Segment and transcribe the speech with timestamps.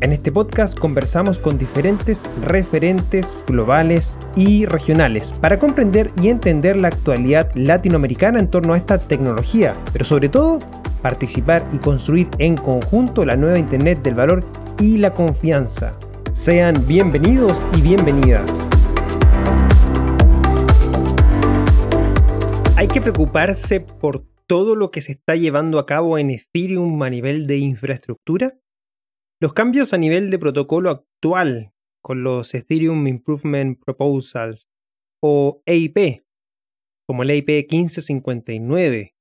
[0.00, 6.86] En este podcast conversamos con diferentes referentes globales y regionales para comprender y entender la
[6.86, 10.60] actualidad latinoamericana en torno a esta tecnología, pero sobre todo
[11.02, 14.44] participar y construir en conjunto la nueva Internet del valor
[14.78, 15.98] y la confianza.
[16.32, 18.48] Sean bienvenidos y bienvenidas.
[22.76, 27.10] Hay que preocuparse por todo lo que se está llevando a cabo en Ethereum a
[27.10, 28.54] nivel de infraestructura.
[29.40, 31.72] Los cambios a nivel de protocolo actual
[32.02, 34.68] con los Ethereum Improvement Proposals
[35.22, 36.24] o EIP,
[37.06, 39.14] como el EIP 1559,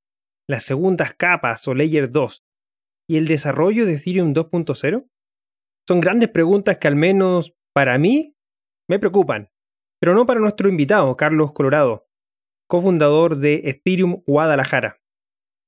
[0.49, 2.43] las segundas capas o Layer 2
[3.07, 5.07] y el desarrollo de Ethereum 2.0
[5.87, 8.35] son grandes preguntas que al menos para mí
[8.89, 9.51] me preocupan,
[10.01, 12.07] pero no para nuestro invitado, Carlos Colorado,
[12.67, 14.99] cofundador de Ethereum Guadalajara.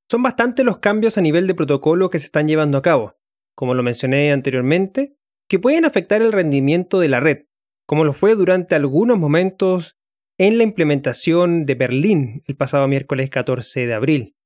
[0.10, 3.19] Son bastantes los cambios a nivel de protocolo que se están llevando a cabo,
[3.60, 5.18] como lo mencioné anteriormente,
[5.50, 7.40] que pueden afectar el rendimiento de la red,
[7.86, 9.98] como lo fue durante algunos momentos
[10.38, 14.38] en la implementación de Berlín el pasado miércoles 14 de abril.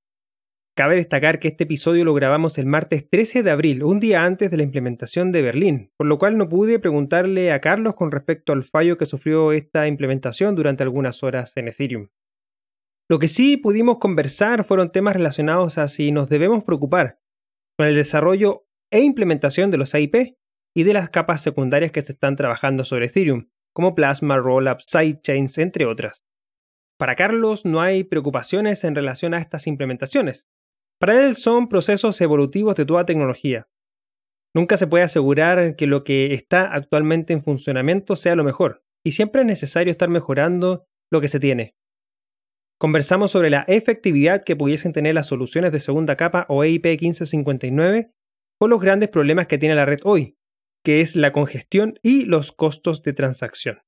[0.76, 4.50] Cabe destacar que este episodio lo grabamos el martes 13 de abril, un día antes
[4.50, 8.52] de la implementación de Berlín, por lo cual no pude preguntarle a Carlos con respecto
[8.52, 12.08] al fallo que sufrió esta implementación durante algunas horas en Ethereum.
[13.08, 17.20] Lo que sí pudimos conversar fueron temas relacionados a si nos debemos preocupar
[17.78, 20.38] con el desarrollo e implementación de los AIP
[20.76, 25.58] y de las capas secundarias que se están trabajando sobre Ethereum, como Plasma, Rollup, Sidechains,
[25.58, 26.24] entre otras.
[27.00, 30.48] Para Carlos no hay preocupaciones en relación a estas implementaciones.
[31.00, 33.68] Para él son procesos evolutivos de toda tecnología.
[34.54, 39.14] Nunca se puede asegurar que lo que está actualmente en funcionamiento sea lo mejor, y
[39.14, 41.76] siempre es necesario estar mejorando lo que se tiene.
[42.80, 48.12] Conversamos sobre la efectividad que pudiesen tener las soluciones de segunda capa o EIP 1559
[48.70, 50.38] los grandes problemas que tiene la red hoy,
[50.84, 53.80] que es la congestión y los costos de transacción.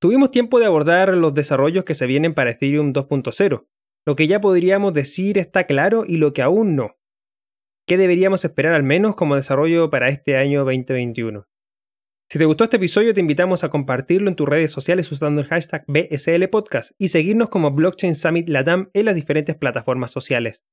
[0.00, 3.66] Tuvimos tiempo de abordar los desarrollos que se vienen para Ethereum 2.0,
[4.06, 6.96] lo que ya podríamos decir está claro y lo que aún no.
[7.86, 11.46] ¿Qué deberíamos esperar al menos como desarrollo para este año 2021?
[12.32, 15.48] Si te gustó este episodio, te invitamos a compartirlo en tus redes sociales usando el
[15.48, 20.64] hashtag BSL Podcast y seguirnos como Blockchain Summit Latam en las diferentes plataformas sociales.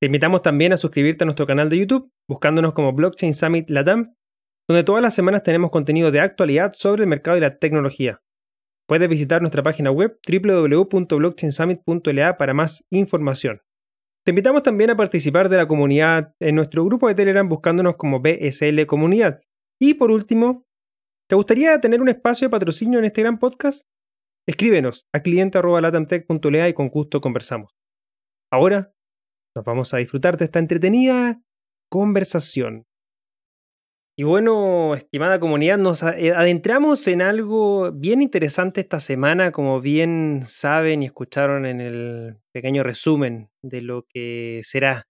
[0.00, 4.14] Te invitamos también a suscribirte a nuestro canal de YouTube, buscándonos como Blockchain Summit Latam,
[4.68, 8.20] donde todas las semanas tenemos contenido de actualidad sobre el mercado y la tecnología.
[8.86, 13.62] Puedes visitar nuestra página web www.blockchainsummit.la para más información.
[14.24, 18.20] Te invitamos también a participar de la comunidad en nuestro grupo de Telegram buscándonos como
[18.20, 19.40] BSL Comunidad.
[19.80, 20.66] Y por último,
[21.28, 23.84] ¿te gustaría tener un espacio de patrocinio en este gran podcast?
[24.48, 27.72] Escríbenos a cliente.latamtech.la y con gusto conversamos.
[28.52, 28.95] Ahora
[29.56, 31.40] nos vamos a disfrutar de esta entretenida
[31.90, 32.86] conversación.
[34.18, 40.42] Y bueno, estimada comunidad, nos eh, adentramos en algo bien interesante esta semana, como bien
[40.46, 45.06] saben y escucharon en el pequeño resumen de lo que será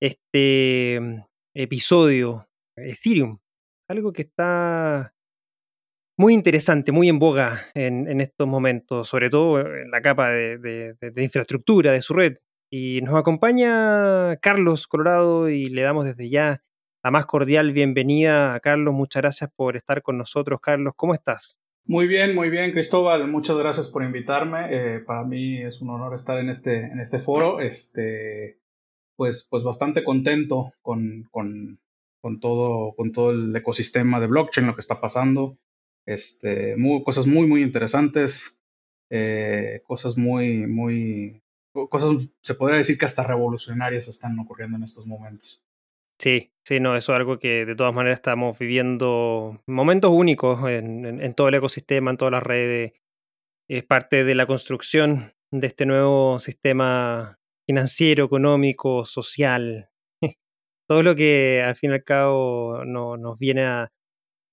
[0.00, 1.20] este mm,
[1.54, 3.38] episodio Ethereum.
[3.88, 5.14] Algo que está
[6.18, 11.92] muy interesante, muy en boga en, estos momentos, sobre todo en la capa de infraestructura
[11.92, 12.36] de su red.
[12.72, 16.62] Y nos acompaña Carlos Colorado y le damos desde ya
[17.02, 18.94] la más cordial bienvenida a Carlos.
[18.94, 20.94] Muchas gracias por estar con nosotros, Carlos.
[20.94, 21.58] ¿Cómo estás?
[21.84, 23.26] Muy bien, muy bien, Cristóbal.
[23.26, 24.68] Muchas gracias por invitarme.
[24.70, 27.58] Eh, para mí es un honor estar en este, en este foro.
[27.58, 28.60] Este,
[29.16, 31.80] pues, pues bastante contento con, con,
[32.20, 35.58] con, todo, con todo el ecosistema de blockchain, lo que está pasando.
[36.06, 38.60] Este, cosas muy, muy interesantes.
[39.10, 45.06] Eh, cosas muy, muy, cosas, se podría decir que hasta revolucionarias están ocurriendo en estos
[45.06, 45.64] momentos.
[46.20, 51.34] Sí, sí, no, eso es algo que de todas maneras estamos viviendo momentos únicos en,
[51.34, 52.92] todo el ecosistema, en todas las redes.
[53.68, 59.90] Es parte de la construcción de este nuevo sistema financiero, económico, social.
[60.88, 63.92] todo lo que al fin y al cabo no, nos viene a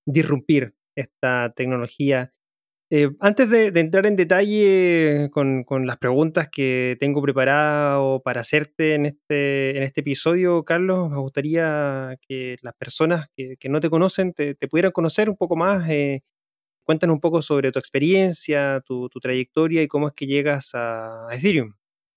[0.05, 2.33] disrumpir esta tecnología
[2.89, 9.05] Eh, antes de, entrar en detalle con, las preguntas que tengo preparado para hacerte en
[9.07, 14.55] este, en este episodio, Carlos, me gustaría que las personas que, no te conocen te,
[14.69, 15.89] pudieran conocer un poco más.
[15.89, 16.23] Eh,
[16.85, 21.73] cuéntanos un poco sobre tu experiencia, tu, trayectoria y cómo es que llegas a Ethereum.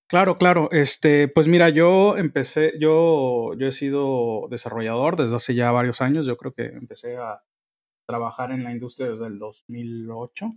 [0.07, 0.69] Claro, claro.
[0.71, 6.25] Este, pues mira, yo empecé, yo, yo he sido desarrollador desde hace ya varios años.
[6.25, 7.41] Yo creo que empecé a,
[8.11, 10.51] trabajar en la industria desde el 2008,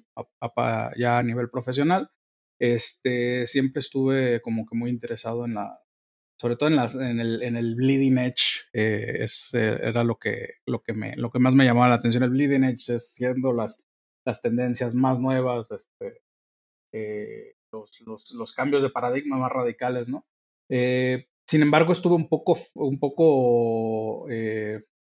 [0.96, 2.10] ya a nivel profesional.
[2.58, 5.78] Este, siempre estuve como que muy interesado en la,
[6.36, 10.18] sobre todo en, las, en, el, en el bleeding edge, eh, es, eh, era lo
[10.18, 12.24] que, lo, que me, lo que más me llamaba la atención.
[12.24, 13.84] El bleeding edge es siendo las,
[14.24, 16.22] las tendencias más nuevas, este,
[16.92, 20.26] eh, los, los, los, cambios de paradigma más radicales, ¿no?
[21.46, 24.26] sin embargo, estuve un poco, un poco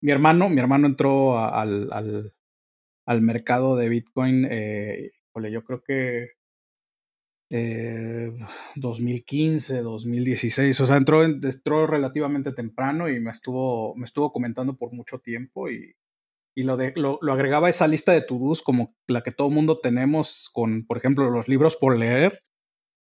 [0.00, 2.34] mi hermano, mi hermano entró al, al,
[3.06, 5.10] al, mercado de Bitcoin, eh,
[5.50, 6.28] yo creo que
[7.50, 8.32] eh,
[8.76, 14.92] 2015, 2016, o sea, entró, entró relativamente temprano y me estuvo, me estuvo comentando por
[14.92, 15.94] mucho tiempo y,
[16.54, 19.50] y lo, de, lo, lo, agregaba a esa lista de to-dos como la que todo
[19.50, 22.42] mundo tenemos con, por ejemplo, los libros por leer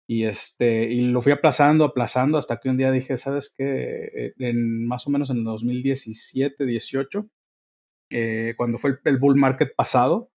[0.08, 4.10] y, este, y lo fui aplazando, aplazando, hasta que un día dije, ¿sabes qué?
[4.14, 7.28] Eh, en, más o menos en el 2017, 18,
[8.10, 10.30] eh, cuando fue el, bull market pasado,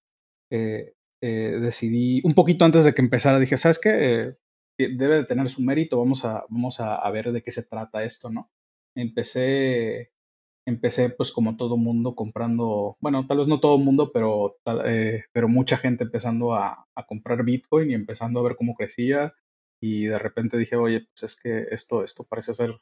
[0.52, 4.36] eh, decidí, un poquito antes de que empezara, dije, ¿sabes qué?
[4.78, 8.30] debe de tener su mérito, vamos a, vamos a, ver de qué se trata esto,
[8.30, 8.50] ¿no?
[8.96, 10.14] Empecé,
[10.66, 14.58] empecé pues como todo mundo comprando, bueno, tal vez no todo mundo, pero,
[15.34, 19.34] pero mucha gente empezando a, a comprar Bitcoin y empezando a ver cómo crecía,
[19.82, 22.80] y de repente dije, oye, pues es que esto, esto parece ser,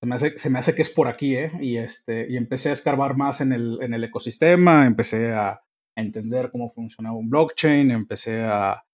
[0.00, 1.52] se me hace, se me hace que es por aquí, ¿eh?
[1.60, 5.62] Y, este, y empecé a escarbar más en el, en el ecosistema, empecé a,
[5.94, 8.84] entender cómo funcionaba un blockchain, empecé a,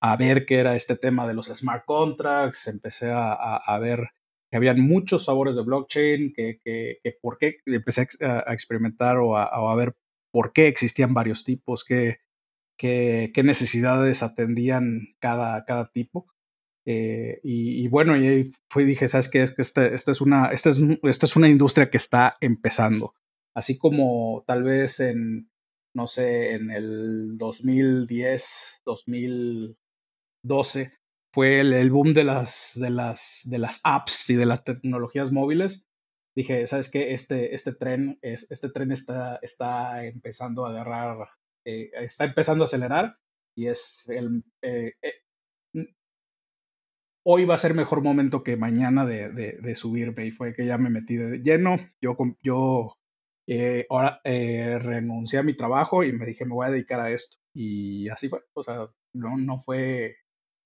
[0.00, 4.08] a, ver qué era este tema de los smart contracts, empecé a, a, ver
[4.50, 9.36] que habían muchos sabores de blockchain, que, que, que por qué, empecé a, experimentar o,
[9.36, 9.96] a, ver
[10.32, 12.18] por qué existían varios tipos, qué,
[12.76, 16.26] qué, qué necesidades atendían cada, cada tipo.
[16.90, 19.42] Eh, y, bueno, y ahí fui dije, ¿sabes qué?
[19.42, 23.12] Esta, esta, es una, esta, es, esta es una industria que está empezando.
[23.54, 25.50] Así como tal vez en,
[25.94, 30.94] no sé, en el 2010, 2012,
[31.34, 35.84] fue el, boom de las, de, las, de las apps y de las tecnologías móviles.
[36.34, 37.12] Dije, ¿sabes qué?
[37.12, 41.28] Este, este tren, es, este tren está, está empezando a agarrar,
[41.66, 43.18] eh, está empezando a acelerar
[43.54, 44.94] y es el, eh,
[47.30, 50.78] hoy va a ser mejor momento que mañana de, de, subirme y fue que ya
[50.78, 51.76] me metí de lleno.
[52.00, 52.96] Yo, yo
[53.46, 57.10] eh, ahora eh, renuncié a mi trabajo y me dije me voy a dedicar a
[57.10, 57.36] esto.
[57.52, 58.40] Y así fue.
[58.54, 60.16] O sea, no, no fue,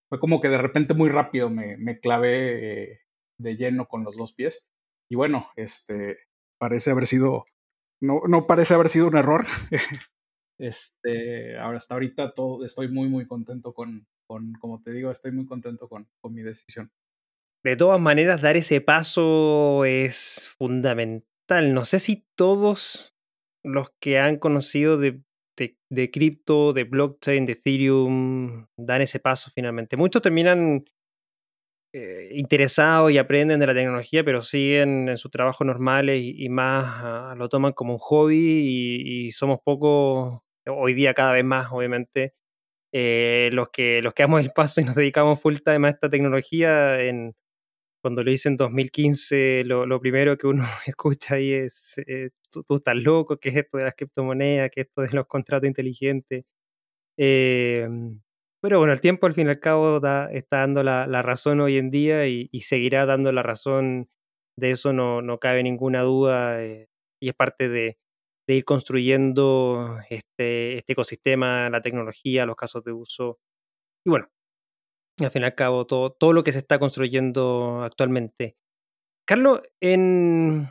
[0.09, 3.01] fue como que de repente muy rápido me, me clavé eh,
[3.39, 4.69] de lleno con los dos pies.
[5.11, 6.19] Y bueno, este
[6.59, 7.45] parece haber sido,
[8.01, 9.47] no, no parece haber sido un error.
[10.59, 15.47] este, ahora hasta ahorita todo, estoy muy, muy contento con, como te digo, estoy muy
[15.47, 16.91] contento con, con mi decisión.
[17.65, 21.75] De todas maneras, dar ese paso es fundamental.
[21.75, 23.15] No sé si todos
[23.63, 25.23] los que han conocido de,
[25.57, 29.97] de, cripto, de blockchain, de Ethereum, dan ese paso finalmente.
[29.97, 30.85] Muchos terminan
[31.95, 36.85] eh, interesados y aprenden de la tecnología, pero siguen en sus trabajos normales y, más
[36.87, 41.69] ah, lo toman como un hobby y, y, somos pocos, hoy día cada vez más,
[41.71, 42.35] obviamente,
[42.93, 46.11] eh, los, que, los que damos el paso y nos dedicamos full time a esta
[46.11, 47.35] tecnología, en,
[48.03, 52.77] cuando lo hice en 2015, lo, lo primero que uno escucha ahí es, eh, tú,
[52.77, 54.71] estás loco, ¿qué es esto de las criptomonedas?
[54.71, 56.45] ¿Qué es esto de los contratos inteligentes?
[57.19, 57.89] Eh,
[58.61, 59.97] pero bueno, el tiempo al fin y al cabo
[60.31, 64.09] está dando la, razón hoy en día y, seguirá dando la razón,
[64.57, 67.99] de eso no, no cabe ninguna duda y es parte de,
[68.55, 73.39] ir construyendo este, este ecosistema, la tecnología, los casos de uso.
[74.05, 74.29] Y bueno,
[75.19, 78.57] al fin y al cabo, todo, todo lo que se está construyendo actualmente.
[79.27, 80.69] Carlos, en,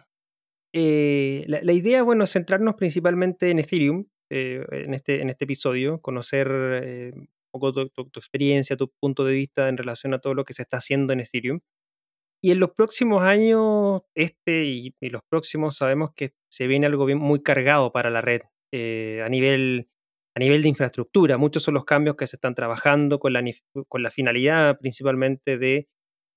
[0.73, 6.01] eh, la, idea, bueno, es centrarnos principalmente en Ethereum, eh, en, este, en este episodio,
[6.01, 6.49] conocer
[6.83, 10.45] eh, un poco tu, tu, experiencia, tu punto de vista en relación a todo lo
[10.45, 11.59] que se está haciendo en Ethereum.
[12.43, 17.19] Y en los próximos años, este y, los próximos, sabemos que se viene algo bien,
[17.19, 19.89] muy cargado para la red eh, a, nivel,
[20.35, 21.37] a nivel de infraestructura.
[21.37, 23.43] Muchos son los cambios que se están trabajando con la,
[23.87, 25.87] con la finalidad principalmente de,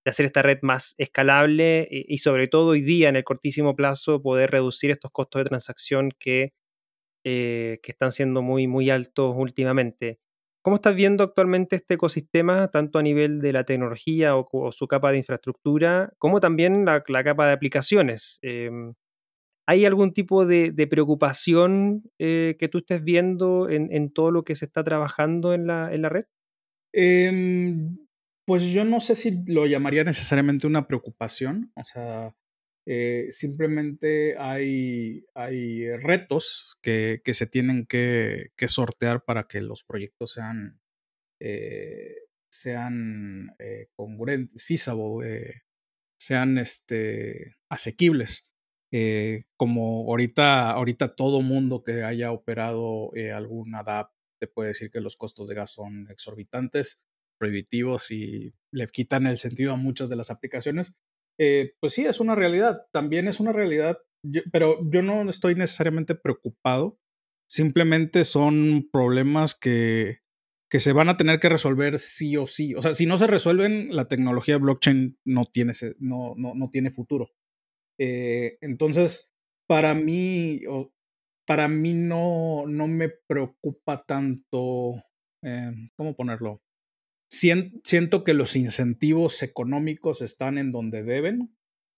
[0.05, 4.23] de hacer esta red más escalable y, sobre todo hoy día, en el cortísimo plazo,
[4.23, 6.53] poder reducir estos costos de transacción que,
[7.25, 10.19] eh, que están siendo muy, muy altos últimamente.
[10.65, 15.13] ¿Cómo estás viendo actualmente este ecosistema, tanto a nivel de la tecnología o, su capa
[15.13, 18.39] de infraestructura, como también la, capa de aplicaciones?
[18.41, 18.95] Em,
[19.67, 24.65] ¿Hay algún tipo de, preocupación eh, que tú estés viendo en, todo lo que se
[24.65, 26.25] está trabajando en la, red?
[26.95, 27.99] Em,
[28.47, 31.73] pues yo no sé si lo llamaría necesariamente una preocupación.
[31.77, 32.35] O sea,
[32.87, 40.33] eh, simplemente hay, hay retos que, que se tienen que, sortear para que los proyectos
[40.33, 40.81] sean,
[41.41, 42.15] eh,
[42.51, 43.57] sean
[43.97, 45.65] congruentes, feasible,
[46.19, 48.49] sean este, asequibles.
[48.97, 54.91] Eh, como ahorita, ahorita todo mundo que haya operado eh, alguna DAP te puede decir
[54.93, 57.03] que los costos de gas son exorbitantes,
[57.37, 60.95] prohibitivos y le quitan el sentido a muchas de las aplicaciones.
[61.39, 63.99] Eh, pues sí, es una realidad, también es una realidad,
[64.53, 66.99] pero yo no estoy necesariamente preocupado,
[67.49, 70.21] simplemente son problemas que,
[70.75, 72.75] que se van a tener que resolver sí o sí.
[72.75, 76.91] O sea, si no se resuelven, la tecnología blockchain no tiene, no, no, no tiene
[76.91, 77.31] futuro.
[77.97, 79.31] Eh, entonces,
[79.69, 80.63] para mí,
[81.47, 84.95] para mí no, no me preocupa tanto,
[85.45, 86.64] eh, ¿cómo ponerlo?
[87.29, 91.55] Siento que los incentivos económicos están en donde deben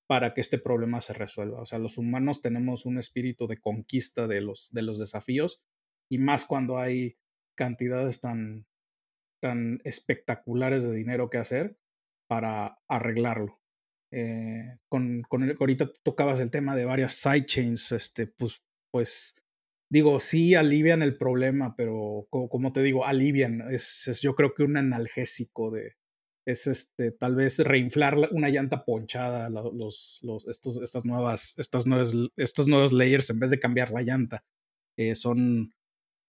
[0.06, 1.60] para que este problema se resuelva.
[1.60, 5.62] O sea, los humanos tenemos un espíritu de conquista de los, de los desafíos
[6.08, 7.18] y más cuando hay
[7.56, 8.66] cantidades tan,
[9.40, 11.78] tan espectaculares de dinero que hacer
[12.28, 13.60] para arreglarlo.
[14.12, 19.34] Eh, con, con el, ahorita tocabas el tema de varias sidechains, este, pues, pues
[19.90, 23.62] digo, sí alivian el problema, pero como, te digo, alivian.
[23.70, 25.94] Es, yo creo que un analgésico de,
[26.46, 32.14] es este, tal vez reinflar una llanta ponchada, los, los, estos, estas nuevas, estas nuevas,
[32.36, 34.44] estos nuevos layers en vez de cambiar la llanta.
[34.98, 35.74] Eh, son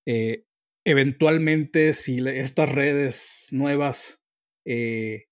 [0.06, 0.46] eh,
[0.86, 4.22] eventualmente si estas redes nuevas
[4.66, 5.28] eh,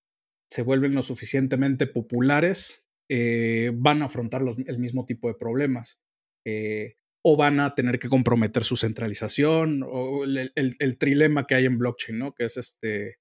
[0.49, 5.99] se vuelven lo suficientemente populares, van a afrontar el mismo tipo de problemas.
[6.45, 6.95] Eh,
[7.27, 12.19] o van a tener que comprometer su centralización, o el, trilema que hay en blockchain,
[12.19, 12.33] ¿no?
[12.35, 13.17] Que es este.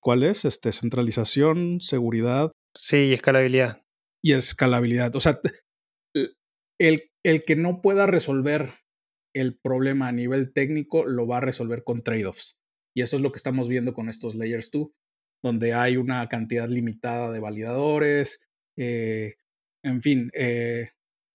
[0.00, 0.44] ¿Cuál es?
[0.44, 2.52] Este, centralización, seguridad.
[2.76, 3.82] Sí, y escalabilidad.
[4.22, 5.16] Y escalabilidad.
[5.16, 5.40] O sea,
[6.78, 8.70] el, el que no pueda resolver
[9.34, 12.60] el problema a nivel técnico lo va a resolver con trade-offs.
[12.94, 14.88] Y eso es lo que estamos viendo con estos layers 2
[15.44, 18.48] donde hay una cantidad limitada de validadores,
[18.78, 19.34] eh,
[19.82, 20.92] en fin, eh,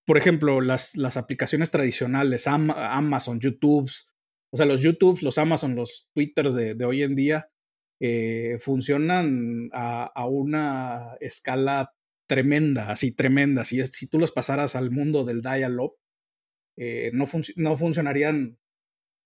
[0.09, 3.91] por ejemplo, las, las aplicaciones tradicionales, Amazon, YouTube,
[4.51, 7.51] o sea, los YouTube, los Amazon, los Twitters de, hoy en día,
[8.01, 11.93] eh, funcionan a, una escala
[12.27, 13.63] tremenda, así tremenda.
[13.63, 15.93] Si, si tú los pasaras al mundo del dial-up,
[17.13, 17.25] no,
[17.57, 18.57] no, funcionarían,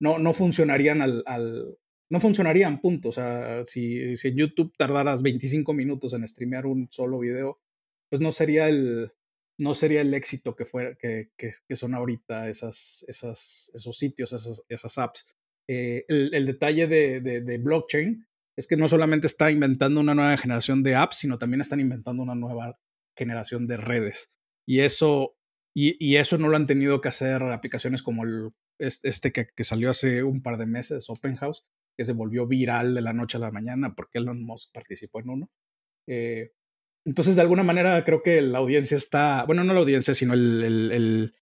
[0.02, 1.78] no, no funcionarían al,
[2.10, 3.08] no funcionarían, punto.
[3.08, 7.62] O sea, si, si en YouTube tardaras 25 minutos en streamear un solo video,
[8.10, 9.14] pues no sería el,
[9.58, 14.64] no sería el éxito que, fuera, que, que, son ahorita esas, esas, esos sitios, esas,
[14.70, 15.26] esas apps.
[15.68, 20.84] Eh, el, detalle de, de, blockchain es que no solamente está inventando una nueva generación
[20.84, 22.80] de apps, sino también están inventando una nueva
[23.18, 24.32] generación de redes.
[24.68, 25.38] Y eso,
[25.76, 29.64] y, y eso no lo han tenido que hacer aplicaciones como el, este que, que,
[29.64, 31.64] salió hace un par de meses, Open House,
[31.98, 35.30] que se volvió viral de la noche a la mañana porque Elon Musk participó en
[35.30, 35.52] uno.
[36.08, 36.52] Eh,
[37.06, 40.64] entonces, de alguna manera, creo que la audiencia está, bueno, no la audiencia, sino el,
[40.64, 41.36] el,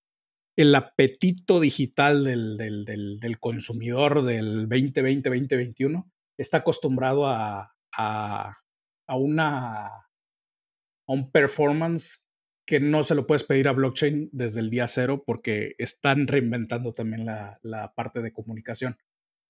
[0.55, 8.57] el, apetito digital del, del, del, consumidor del 2020-2021 está acostumbrado a, a,
[9.07, 10.03] a, una, a
[11.07, 12.27] un performance
[12.65, 16.93] que no se lo puedes pedir a blockchain desde el día cero porque están reinventando
[16.93, 18.97] también la, la parte de comunicación.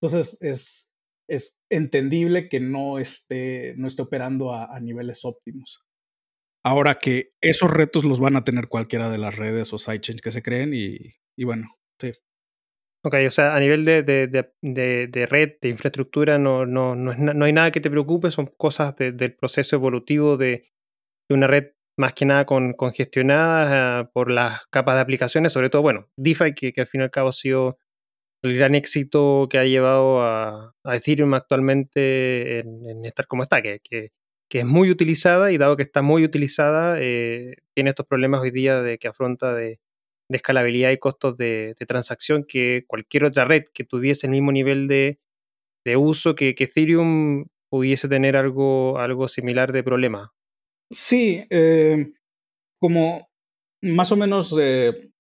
[0.01, 0.91] Entonces, es,
[1.32, 5.82] es entendible que no esté, no esté operando a, niveles óptimos.
[6.63, 10.32] Ahora que esos retos los van a tener cualquiera de las redes o sidechains que
[10.32, 11.68] se creen y, bueno,
[12.00, 12.12] sí.
[13.03, 17.15] Ok, o sea, a nivel de, de, de, de red, de infraestructura, no, no, no,
[17.15, 20.70] no, hay nada que te preocupe, son cosas del proceso evolutivo de,
[21.30, 26.10] una red más que nada con, congestionada por las capas de aplicaciones, sobre todo, bueno,
[26.15, 27.80] DeFi, que, que al fin y al cabo ha sido
[28.44, 34.12] el gran éxito que ha llevado a, Ethereum actualmente en, estar como está, que, que,
[34.60, 38.81] es muy utilizada y dado que está muy utilizada, eh, tiene estos problemas hoy día
[38.81, 39.79] de que afronta de,
[40.29, 45.20] escalabilidad y costos de, transacción que cualquier otra red que tuviese el mismo nivel de,
[45.98, 50.34] uso que, Ethereum pudiese tener algo, algo similar de problema.
[50.89, 52.13] Sí, eh,
[52.79, 53.29] como
[53.81, 55.12] más o menos eh,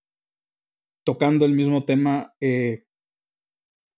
[1.05, 2.83] tocando el mismo tema, e,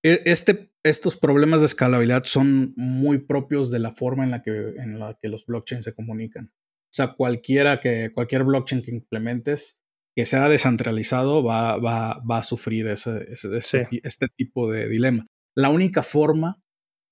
[0.03, 4.99] este, estos problemas de escalabilidad son muy propios de la forma en la que, en
[4.99, 6.51] la que los blockchains se comunican.
[6.55, 9.79] O sea, cualquiera que, cualquier blockchain que implementes
[10.15, 15.25] que sea descentralizado va, va, va a sufrir ese, este, este, tipo de dilema.
[15.55, 16.61] La única forma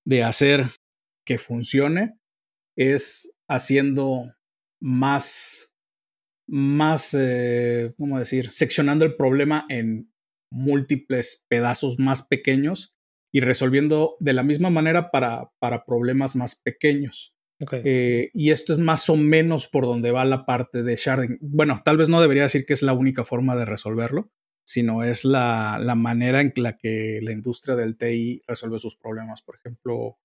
[0.05, 0.65] de hacer
[1.25, 2.19] que funcione
[2.77, 4.25] es haciendo
[4.79, 5.71] más,
[6.47, 8.51] más, eh, ¿cómo decir?
[8.51, 10.11] Seccionando el problema en
[10.51, 12.93] múltiples pedazos más pequeños
[13.31, 17.35] y resolviendo de la misma manera para, para problemas más pequeños.
[17.83, 21.37] Eh, y esto es más o menos por donde va la parte de sharding.
[21.41, 24.31] Bueno, tal vez no debería decir que es la única forma de resolverlo,
[24.65, 29.41] sino es la, la manera en la que la industria del TI resuelve sus problemas.
[29.43, 30.17] Por ejemplo,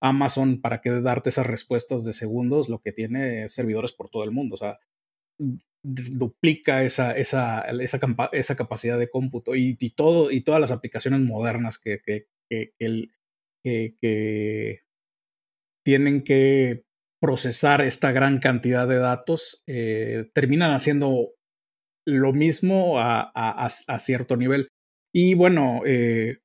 [0.00, 4.22] Amazon, para que darte esas respuestas de segundos, lo que tiene es servidores por todo
[4.22, 4.54] el mundo.
[4.54, 4.78] O sea,
[5.82, 8.00] duplica esa, esa, esa,
[8.32, 12.72] esa capacidad de cómputo y, y, todo, y todas las aplicaciones modernas que, que, que,
[13.62, 14.80] que,
[15.84, 16.84] tienen que
[17.20, 21.34] procesar esta gran cantidad de datos eh, terminan haciendo
[22.06, 24.68] lo mismo a, a, a cierto nivel.
[25.14, 26.38] Y bueno, eh,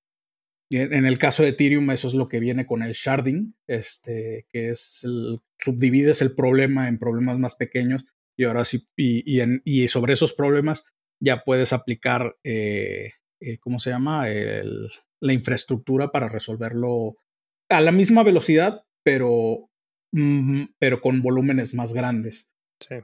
[0.71, 4.69] en el caso de Ethereum, eso es lo que viene con el sharding, este, que
[4.69, 8.05] es el, subdivides el problema en problemas más pequeños
[8.37, 10.85] y ahora sí, y, y, sobre esos problemas
[11.21, 13.11] ya puedes aplicar, eh,
[13.59, 14.25] ¿cómo se llama?
[15.21, 17.15] La infraestructura para resolverlo
[17.69, 19.69] a la misma velocidad, pero,
[20.79, 22.51] pero con volúmenes más grandes.
[22.79, 22.95] Sí.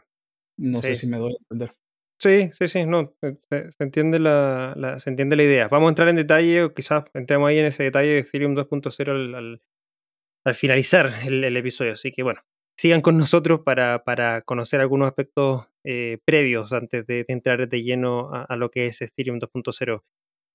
[0.57, 1.71] No sé si me doy a entender.
[2.19, 5.67] Sí, sí, sí, no, se, entiende la, se entiende la idea.
[5.67, 9.09] Vamos a entrar en detalle, o quizás entremos ahí en ese detalle de Ethereum 2.0
[9.09, 9.61] al,
[10.43, 11.93] al, finalizar el, episodio.
[11.93, 12.41] Así que bueno,
[12.75, 18.31] sigan con nosotros para, para conocer algunos aspectos eh, previos antes de, entrar de lleno
[18.33, 20.01] a, lo que es Ethereum 2.0.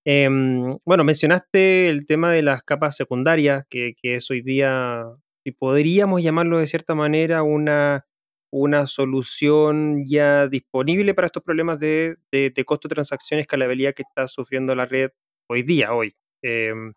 [0.05, 5.05] Em, bueno, mencionaste el tema de las capas secundarias, que, que es hoy día,
[5.45, 8.05] si podríamos llamarlo de cierta manera, una
[8.53, 14.03] una solución ya disponible para estos problemas de, de, costo de transacción y escalabilidad que
[14.03, 15.11] está sufriendo la red
[15.49, 16.15] hoy día, hoy.
[16.43, 16.93] Em,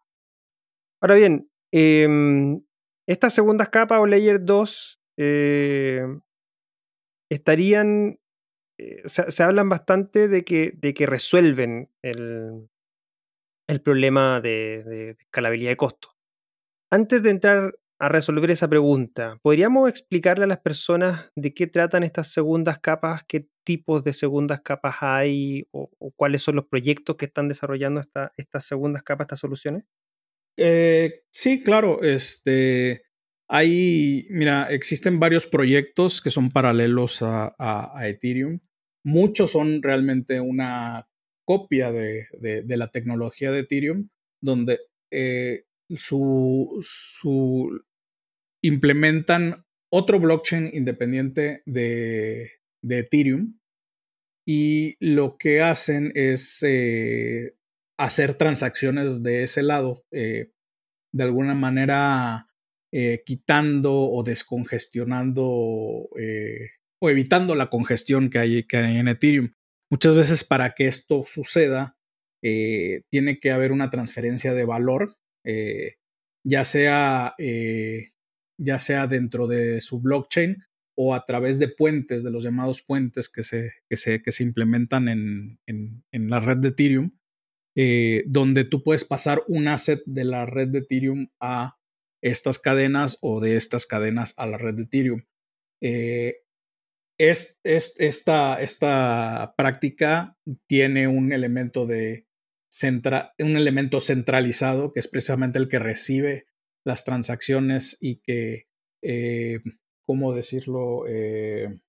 [1.01, 2.61] ahora bien, em,
[3.07, 6.19] estas segundas capas o layer 2 em,
[7.29, 8.19] estarían,
[8.77, 12.67] eh, se, hablan bastante de que, de que resuelven el,
[13.67, 16.09] el problema de, escalabilidad de costo.
[16.91, 22.03] Antes de entrar a resolver esa pregunta, ¿podríamos explicarle a las personas de qué tratan
[22.03, 27.25] estas segundas capas, qué tipos de segundas capas hay o, cuáles son los proyectos que
[27.25, 29.83] están desarrollando esta, estas segundas capas, estas soluciones?
[30.57, 32.01] Eh, sí, claro.
[32.01, 33.03] Este,
[33.47, 38.59] hay, mira, existen varios proyectos que son paralelos a, Ethereum.
[39.03, 41.07] Muchos son realmente una
[41.45, 42.27] copia de,
[42.67, 44.09] la tecnología de Ethereum,
[44.41, 44.79] donde
[45.11, 47.81] eh, su, su
[48.61, 53.59] implementan otro blockchain independiente de, de Ethereum
[54.47, 57.55] y lo que hacen es eh,
[57.97, 60.51] hacer transacciones de ese lado, eh,
[61.13, 62.47] de alguna manera
[63.25, 69.51] quitando o descongestionando o evitando la congestión que hay, que hay en Ethereum.
[69.89, 71.97] Muchas veces para que esto suceda,
[72.41, 75.97] tiene que haber una transferencia de valor eh,
[76.43, 78.11] ya sea eh,
[78.57, 80.63] ya sea dentro de su blockchain
[80.97, 84.43] o a través de puentes, de los llamados puentes que se, que se, que se
[84.43, 87.11] implementan en, en, la red de Ethereum,
[87.75, 91.77] eh, donde tú puedes pasar un asset de la red de Ethereum a
[92.23, 95.25] estas cadenas o de estas cadenas a la red de Ethereum.
[97.17, 102.27] Es, es, esta, esta práctica tiene un elemento de
[103.39, 106.47] un elemento centralizado que es precisamente el que recibe
[106.85, 108.67] las transacciones y que,
[109.01, 109.59] eh,
[110.05, 111.05] ¿cómo decirlo?
[111.07, 111.79] Eh,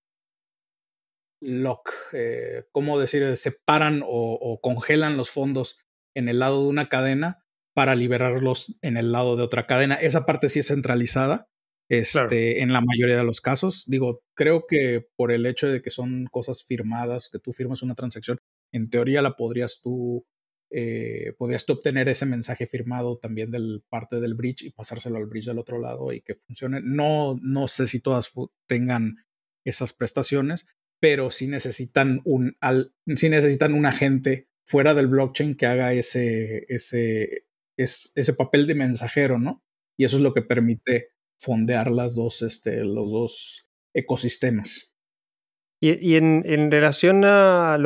[1.42, 3.36] lock, eh, ¿cómo decir?
[3.36, 5.80] Separan o, congelan los fondos
[6.14, 9.96] en el lado de una cadena para liberarlos en el lado de otra cadena.
[9.96, 11.48] Esa parte sí es centralizada.
[11.88, 15.90] Este, en la mayoría de los casos, digo, creo que por el hecho de que
[15.90, 18.38] son cosas firmadas, que tú firmas una transacción,
[18.72, 20.26] en teoría la podrías tú
[20.70, 25.26] eh, podrías tú obtener ese mensaje firmado también del parte del bridge y pasárselo al
[25.26, 26.80] bridge del otro lado y que funcione.
[26.82, 28.32] No, no sé si todas
[28.66, 29.16] tengan
[29.64, 30.66] esas prestaciones,
[31.00, 37.46] pero sí necesitan un, al, necesitan un agente fuera del blockchain que haga ese, ese,
[37.76, 39.62] ese papel de mensajero, ¿no?
[39.96, 44.92] Y eso es lo que permite fondear las dos, este, los dos ecosistemas.
[45.78, 47.78] Y, en, en, relación a, a,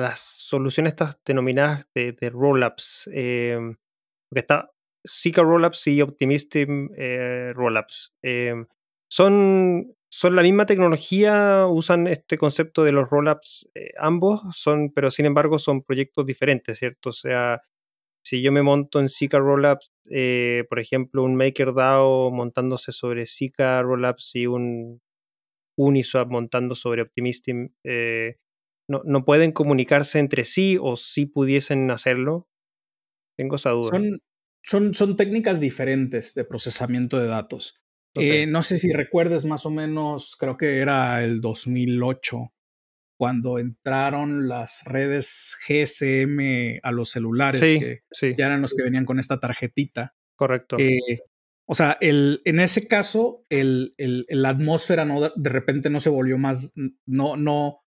[0.00, 3.58] las soluciones estas denominadas de, de roll-ups, eh,
[4.34, 4.70] está,
[5.08, 8.14] Zika Rollups y Optimistic eh, Rollups.
[8.22, 8.66] Em,
[9.10, 15.10] son, son la misma tecnología, usan este concepto de los rollups eh, ambos, son, pero
[15.10, 17.10] sin embargo son proyectos diferentes, ¿cierto?
[17.10, 17.62] O sea,
[18.30, 23.82] si yo me monto en Zika Rollups, eh, por ejemplo, un MakerDAO montándose sobre Zika
[23.82, 25.02] Rollups y un
[25.76, 28.36] Uniswap montando sobre Optimistic, eh,
[28.88, 32.48] no, no, pueden comunicarse entre sí o si pudiesen hacerlo.
[33.36, 33.88] Tengo esa duda.
[33.88, 34.20] Son,
[34.62, 37.82] son, son técnicas diferentes de procesamiento de datos.
[38.14, 42.52] Eh, no sé si recuerdes más o menos, creo que era el 2008,
[43.20, 48.00] cuando entraron las redes GSM a los celulares, que
[48.38, 50.14] ya eran los que venían con esta tarjetita.
[50.36, 50.78] Correcto.
[50.78, 51.18] Eh,
[51.66, 56.08] o sea, el, en ese caso, el, el, la atmósfera no, de repente no se
[56.08, 56.72] volvió más,
[57.04, 57.82] no, no,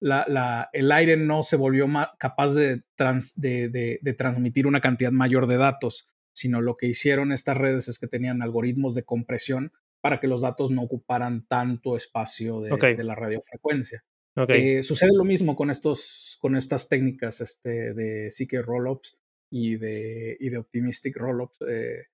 [0.00, 5.10] la, la, el aire no se volvió más capaz de, de, de, transmitir una cantidad
[5.10, 9.72] mayor de datos sino lo que hicieron estas redes es que tenían algoritmos de compresión
[10.02, 14.04] para que los datos no ocuparan tanto espacio de, la radiofrecuencia.
[14.48, 19.18] Eh, sucede lo mismo con, estos, con estas técnicas este, de CK Rollups
[19.50, 21.58] y de, y de Optimistic Rollups.
[21.66, 22.04] Eh,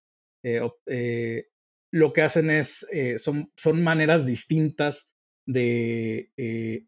[0.45, 1.49] eh,
[1.91, 5.11] lo que hacen es, son, son maneras distintas
[5.47, 6.31] de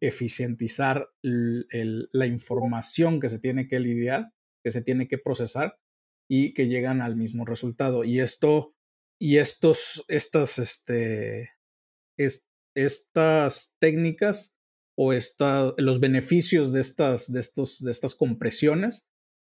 [0.00, 5.78] eficientizar la información que se tiene que lidiar, que se tiene que procesar
[6.30, 8.04] y que llegan al mismo resultado.
[8.04, 8.74] Y esto,
[9.20, 11.50] y estos, estas, este,
[12.16, 14.53] estas técnicas
[14.96, 19.06] o esta, los beneficios de estas, de estos, de estas compresiones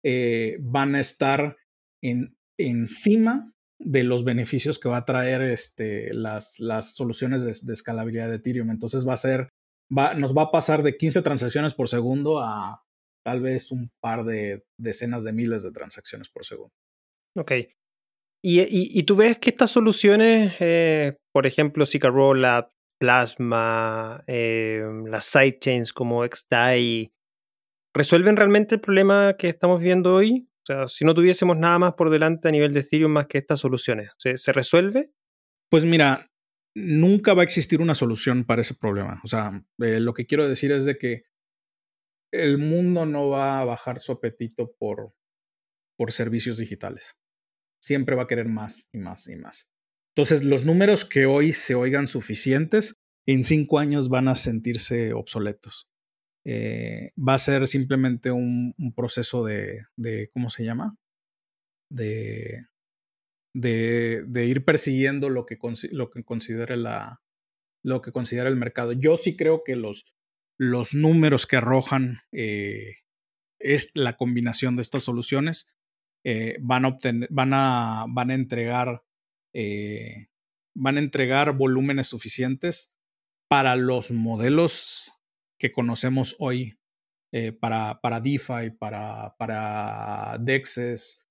[0.04, 1.58] eh, van a estar
[2.04, 8.30] en, encima de los beneficios que va a traer este, las, las soluciones de, escalabilidad
[8.30, 8.70] de Ethereum.
[8.70, 9.50] Entonces va a ser,
[9.96, 12.84] va, nos va a pasar de 15 transacciones por segundo a
[13.24, 16.74] tal vez un par de decenas de miles de transacciones por segundo.
[17.36, 17.52] Ok.
[18.44, 18.60] Y,
[19.00, 22.71] y, tú ves que estas soluciones, eh, por ejemplo, Zika Rollup,
[23.02, 27.12] Plasma, eh, las sidechains como XDAI,
[27.96, 30.48] ¿resuelven realmente el problema que estamos viendo hoy?
[30.62, 33.40] O sea, si no tuviésemos nada más por delante a nivel de Ethereum más que
[33.40, 35.12] estas soluciones, ¿se, se resuelve?
[35.72, 36.30] Pues mira,
[36.76, 39.20] nunca va a existir una solución para ese problema.
[39.24, 41.24] O sea, eh, lo que quiero decir es de que
[42.32, 45.16] el mundo no va a bajar su apetito por,
[45.98, 47.18] por servicios digitales.
[47.82, 49.72] Siempre va a querer más y más y más.
[50.16, 52.96] Entonces, los números que hoy se oigan suficientes,
[53.26, 55.88] en cinco años van a sentirse obsoletos.
[56.46, 60.98] Eh, va a ser simplemente un, proceso de, de, ¿cómo se llama?
[61.90, 62.66] De,
[63.54, 65.58] de, de ir persiguiendo lo que,
[65.92, 67.22] lo que considere la,
[67.84, 68.94] lo que considera el mercado.
[68.94, 70.06] Yo sí creo que los,
[70.58, 72.98] los números que arrojan eh,
[73.60, 75.68] es la combinación de estas soluciones
[76.24, 79.04] eh, van a obtener, van a, van a entregar,
[79.54, 80.28] eh,
[80.76, 82.94] van a entregar volúmenes suficientes
[83.50, 85.12] para los modelos
[85.60, 86.78] que conocemos hoy,
[87.60, 91.22] para, para DeFi, para, para DEXs,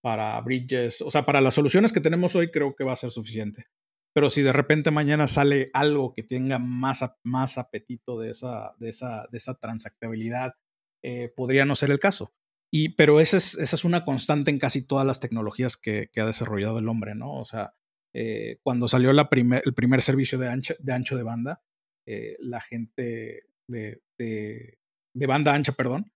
[0.00, 3.10] para Bridges, o sea, para las soluciones que tenemos hoy creo que va a ser
[3.10, 3.66] suficiente.
[4.12, 8.88] Pero si de repente mañana sale algo que tenga más, más apetito de esa, de
[8.88, 10.54] esa, de esa transactabilidad,
[11.02, 12.32] eh, podría no ser el caso.
[12.72, 16.20] Y, pero esa es, esa es una constante en casi todas las tecnologías que, que
[16.20, 17.34] ha desarrollado el hombre, ¿no?
[17.34, 17.74] O sea,
[18.14, 21.62] eh, cuando salió la primer, el primer servicio de ancho de, ancho de banda,
[22.06, 24.78] eh, la gente de, de,
[25.14, 26.12] de, banda ancha, perdón,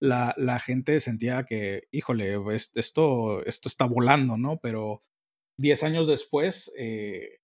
[0.00, 2.36] la, la, gente sentía que, híjole,
[2.74, 4.58] esto, esto está volando, ¿no?
[4.60, 5.04] Pero
[5.58, 7.40] 10 años después eh,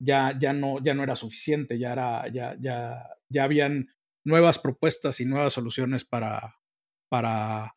[0.00, 3.88] ya, ya, no, ya no era suficiente, ya, era, ya, ya, ya habían
[4.24, 6.60] nuevas propuestas y nuevas soluciones para,
[7.08, 7.76] para,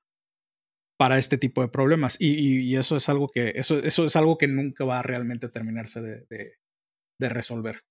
[0.97, 2.17] para este tipo de problemas.
[2.19, 5.49] Y, y, eso es algo que, eso, eso es algo que nunca va a realmente
[5.49, 6.56] terminarse de,
[7.19, 7.82] de, resolver.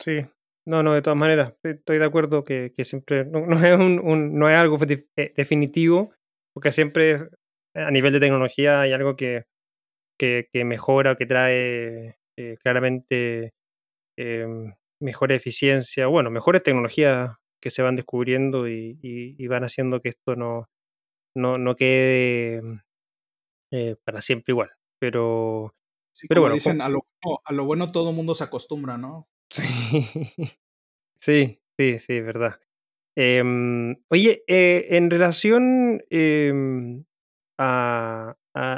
[0.00, 0.20] Sí,
[0.66, 4.48] no, no, de todas maneras, estoy de acuerdo que, que siempre no, es un, no
[4.48, 4.78] es algo
[5.16, 6.12] eh, definitivo,
[6.52, 7.28] porque siempre
[7.74, 9.44] a nivel de tecnología hay algo que,
[10.18, 13.52] que, mejora o que trae eh, claramente
[14.18, 20.36] em, mejor eficiencia, bueno, mejores tecnologías que se van descubriendo y, van haciendo que esto
[20.36, 20.66] no,
[21.34, 22.62] no, no quede
[23.72, 24.70] eh, para siempre igual.
[24.98, 25.74] Pero,
[26.28, 26.54] pero bueno.
[26.54, 27.06] Dicen, a, lo,
[27.44, 29.28] a lo bueno todo el mundo se acostumbra, ¿no?
[31.22, 32.60] Sí, sí, sí, es verdad.
[33.14, 37.04] Em, oye, eh, en relación em,
[37.58, 38.36] a,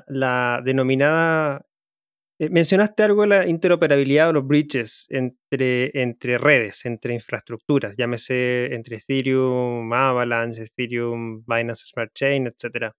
[0.08, 1.64] la denominada...
[2.42, 8.74] Eh, mencionaste algo de la interoperabilidad o los bridges entre, entre redes, entre infraestructuras, llámese
[8.74, 12.90] entre Ethereum, Avalanche, Ethereum, Binance Smart Chain, etc.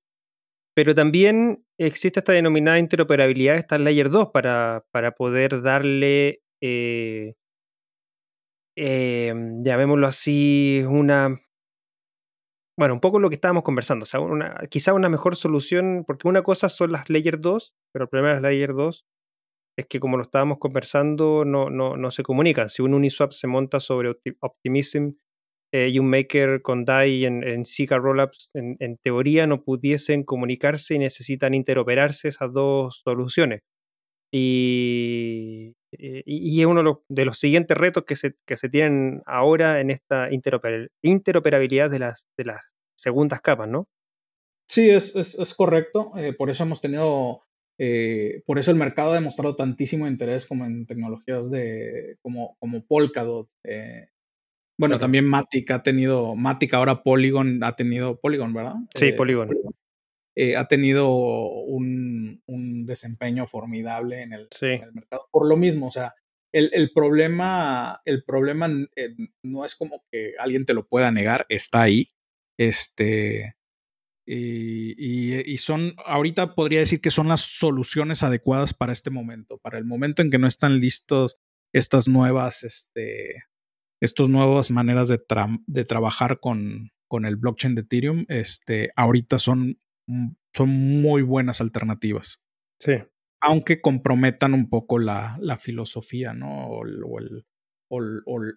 [0.75, 7.35] pero también existe esta denominada interoperabilidad, esta Layer 2, para, para poder darle, eh,
[8.77, 11.41] em, llamémoslo así, una...
[12.77, 16.43] Bueno, un poco lo que estábamos conversando, sea, una, quizá una mejor solución, porque una
[16.43, 19.05] cosa son las Layer 2, pero el problema de las Layer 2
[19.77, 22.69] es que como lo estábamos conversando, no, no, no se comunican.
[22.69, 25.11] Si un Uniswap se monta sobre Optimism
[25.73, 30.95] eh, y un Maker con DAI en, en Zika Rollups, en, teoría no pudiesen comunicarse
[30.95, 33.61] y necesitan interoperarse esas dos soluciones.
[34.31, 39.91] Y, y, es uno de los, siguientes retos que se, que se tienen ahora en
[39.91, 43.87] esta interoperabilidad de las, de las segundas capas, ¿no?
[44.67, 46.13] Sí, es, es, es correcto.
[46.17, 47.43] Eh, por eso hemos tenido
[47.77, 52.85] eh, por eso el mercado ha demostrado tantísimo interés como en tecnologías de como, como
[52.85, 53.49] Polkadot.
[53.63, 54.07] Eh,
[54.77, 58.75] bueno, también Matic ha tenido, Matic ahora Polygon ha tenido, Polygon, ¿verdad?
[58.95, 59.49] Sí, eh, Polygon.
[60.57, 64.49] ha tenido un, un, desempeño formidable en el,
[64.93, 65.27] mercado.
[65.31, 66.15] Por lo mismo, o sea,
[66.51, 68.67] el, el problema, el problema
[69.43, 72.07] no es como que alguien te lo pueda negar, está ahí.
[72.57, 73.55] Este,
[74.25, 79.85] y, son, ahorita podría decir que son las soluciones adecuadas para este momento, para el
[79.85, 81.37] momento en que no están listos
[81.73, 83.43] estas nuevas, este,
[84.01, 85.21] estas nuevas maneras de,
[85.67, 89.79] de trabajar con, con, el blockchain de Ethereum, este, ahorita son,
[90.53, 92.41] son muy buenas alternativas.
[92.79, 92.93] Sí.
[93.41, 96.67] Aunque comprometan un poco la, la filosofía, ¿no?
[96.67, 97.99] O, el, o,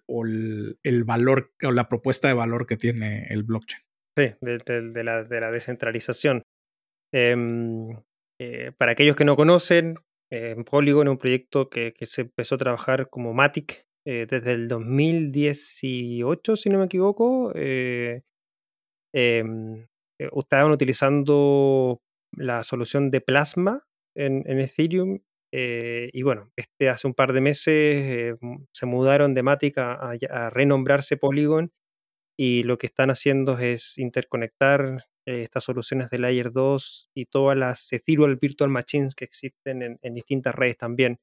[0.07, 3.86] o el valor, o la propuesta de valor que tiene el blockchain.
[4.17, 6.41] Sí, de, la, descentralización.
[7.13, 7.91] Em,
[8.41, 9.99] eh, para aquellos que no conocen,
[10.31, 14.67] eh, Polygon es un proyecto que, se empezó a trabajar como Matic eh, desde el
[14.67, 17.51] 2018, si no me equivoco.
[19.13, 19.85] Em,
[20.17, 22.01] estaban utilizando
[22.35, 23.83] la solución de Plasma
[24.15, 25.19] en, Ethereum
[25.51, 28.35] y bueno, este hace un par de meses
[28.73, 31.71] se mudaron de Matic a, renombrarse Polygon
[32.37, 37.57] y lo que están haciendo es interconectar eh, estas soluciones de Layer 2 y todas
[37.57, 37.89] las
[38.39, 41.19] Virtual Machines que existen en, distintas redes también.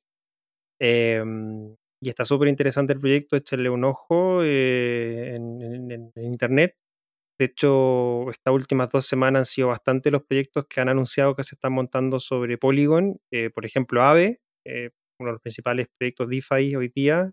[0.81, 6.77] Em, y está súper interesante el proyecto, échenle un ojo eh, en, internet.
[7.39, 11.45] De hecho, estas últimas dos semanas han sido bastante los proyectos que han anunciado que
[11.45, 13.19] se están montando sobre Polygon.
[13.33, 14.41] Eh, por ejemplo, Aave,
[15.19, 17.31] uno de los principales proyectos DeFi hoy día,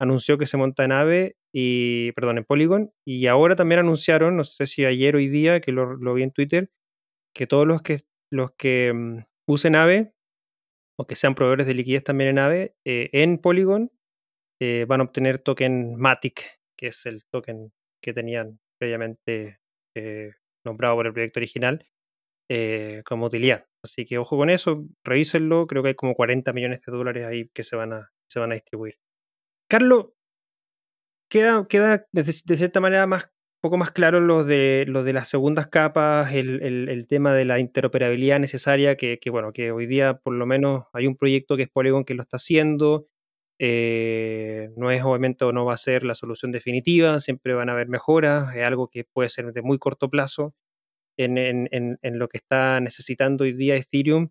[0.00, 4.42] anunció que se monta en Aave y, perdón, en Polygon, y ahora también anunciaron, no
[4.42, 6.72] sé si ayer o hoy día, que lo, vi en Twitter,
[7.32, 8.00] que todos los que,
[8.32, 10.14] los que mm, usen AVE
[10.98, 13.92] o que sean proveedores de liquidez también en AVE, eh, en Polygon
[14.60, 19.60] eh, van a obtener token Matic, que es el token que tenían previamente
[19.96, 20.32] eh,
[20.64, 21.86] nombrado por el proyecto original
[23.06, 23.66] como utilidad.
[23.82, 27.48] Así que ojo con eso, revísenlo, creo que hay como 40 millones de dólares ahí
[27.54, 28.98] que se van a, se van a distribuir.
[29.68, 30.14] Carlos,
[31.28, 35.68] queda, queda de, cierta manera más poco más claro lo de, lo de las segundas
[35.68, 40.84] capas, el, tema de la interoperabilidad necesaria, que, bueno, que hoy día por lo menos
[40.92, 43.08] hay un proyecto que es Polygon que lo está haciendo.
[43.58, 47.72] Eh, no es obviamente o no va a ser la solución definitiva, siempre van a
[47.72, 50.54] haber mejoras, es algo que puede ser de muy corto plazo
[51.16, 54.30] en, en lo que está necesitando hoy día Ethereum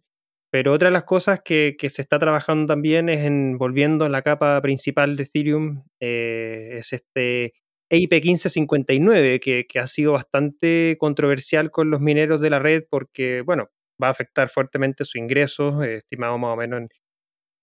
[0.54, 4.22] pero otra de las cosas que, se está trabajando también es en, volviendo a la
[4.22, 7.54] capa principal de Ethereum, eh, es este
[7.90, 13.72] EIP 1559, que, ha sido bastante controversial con los mineros de la red porque, bueno,
[14.02, 16.90] va a afectar fuertemente sus ingresos, eh, estimado más o menos en,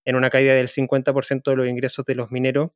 [0.03, 2.71] en una caída del 50% de los ingresos de los mineros.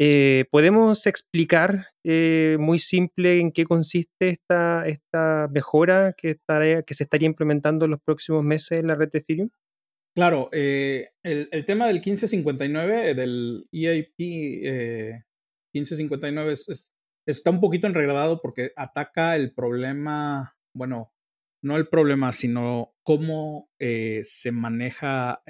[0.00, 6.38] Eh, ¿Podemos explicar eh, muy simple en qué consiste esta, esta mejora que,
[6.86, 9.50] que se estaría implementando en los próximos meses en la red de Ethereum?
[10.14, 14.18] Claro, eh, el, tema del 1559, del EIP
[15.74, 16.54] 1559,
[17.26, 21.12] está un poquito enredado porque ataca el problema, bueno,
[21.60, 25.42] no el problema, sino cómo se maneja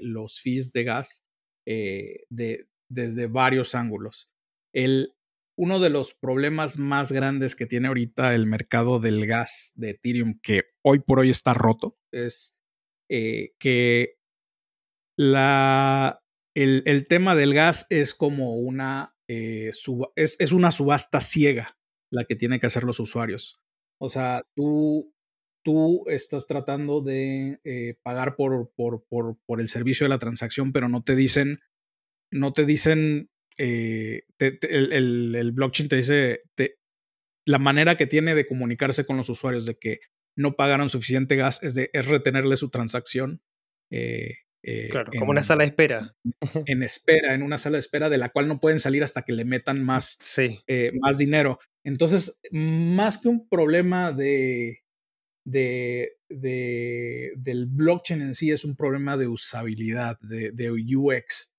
[0.00, 1.24] los fees de gas
[1.64, 4.30] de, desde varios ángulos.
[4.72, 5.14] El,
[5.56, 10.38] uno de los problemas más grandes que tiene ahorita el mercado del gas de Ethereum,
[10.42, 12.56] que hoy por hoy está roto, es
[13.08, 14.18] eh, que
[15.18, 16.22] la,
[16.54, 19.70] el, el, tema del gas es como una, eh,
[20.14, 21.78] es, es, una subasta ciega
[22.10, 23.62] la que tienen que hacer los usuarios.
[23.98, 25.14] O sea, tú,
[25.64, 30.72] tú estás tratando de eh, pagar por, por, por, por el servicio de la transacción,
[30.72, 31.60] pero no te dicen
[32.30, 36.42] no te dicen, eh, el, blockchain te dice
[37.46, 40.00] la manera que tiene de comunicarse con los usuarios, de que
[40.36, 43.40] no pagaron suficiente gas es, de, es retenerle su transacción.
[43.90, 46.16] Eh, eh, claro, como una sala de espera.
[46.66, 49.32] En espera, en una sala de espera de la cual no pueden salir hasta que
[49.32, 50.18] le metan más,
[50.66, 51.58] eh, más dinero.
[51.84, 54.82] Entonces, más que un problema de,
[55.46, 61.52] de, de, del blockchain en sí, es un problema de usabilidad, de, de UX.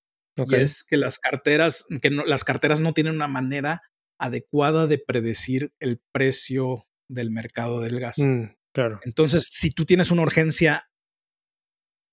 [0.46, 3.82] Y es que las carteras, que no, las carteras no tienen una manera
[4.20, 8.18] adecuada de predecir el precio del mercado del gas.
[8.18, 9.00] Mm, claro.
[9.04, 10.90] Entonces, si tú tienes una urgencia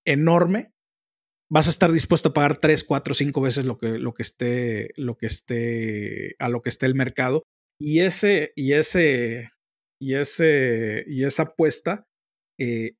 [0.05, 0.71] enorme,
[1.49, 4.89] vas a estar dispuesto a pagar tres, cuatro, cinco veces lo que, lo que esté,
[4.95, 7.43] lo que esté, a lo que esté el mercado.
[7.79, 9.49] Y ese, y ese,
[9.99, 12.07] y ese, y esa apuesta
[12.59, 12.93] eh,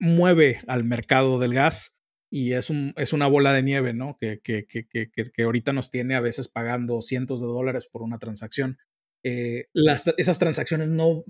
[0.00, 1.94] mueve al mercado del gas
[2.30, 4.16] y es, un, es una bola de nieve, ¿no?
[4.20, 8.18] Que, que, que, que, ahorita nos tiene a veces pagando cientos de dólares por una
[8.18, 8.78] transacción.
[9.24, 11.24] Eh, las, esas transacciones no,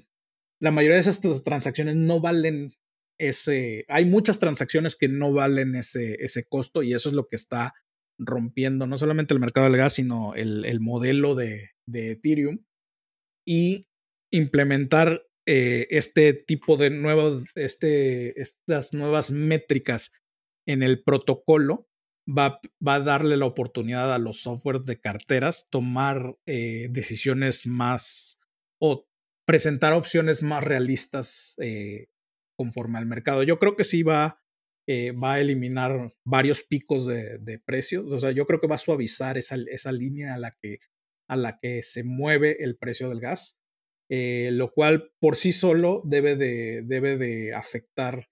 [0.60, 2.74] la mayoría de esas transacciones no valen
[3.18, 7.36] ese, hay muchas transacciones que no valen ese, ese costo y eso es lo que
[7.36, 7.74] está
[8.18, 12.64] rompiendo no solamente el mercado del gas, sino el, el modelo de, de, Ethereum
[13.46, 13.88] y
[14.30, 20.12] implementar eh, este tipo de nuevos, este, estas nuevas métricas
[20.70, 21.88] en el protocolo
[22.26, 28.38] va, va, a darle la oportunidad a los softwares de carteras tomar eh, decisiones más
[28.80, 29.08] o
[29.46, 32.06] presentar opciones más realistas eh,
[32.56, 33.42] conforme al mercado.
[33.42, 34.40] Yo creo que sí va,
[34.86, 38.04] eh, va a eliminar varios picos de, precios.
[38.06, 40.78] O sea, yo creo que va a suavizar esa, esa línea a la, que,
[41.28, 43.58] a la que se mueve el precio del gas,
[44.08, 48.29] lo cual por sí solo debe de, debe de afectar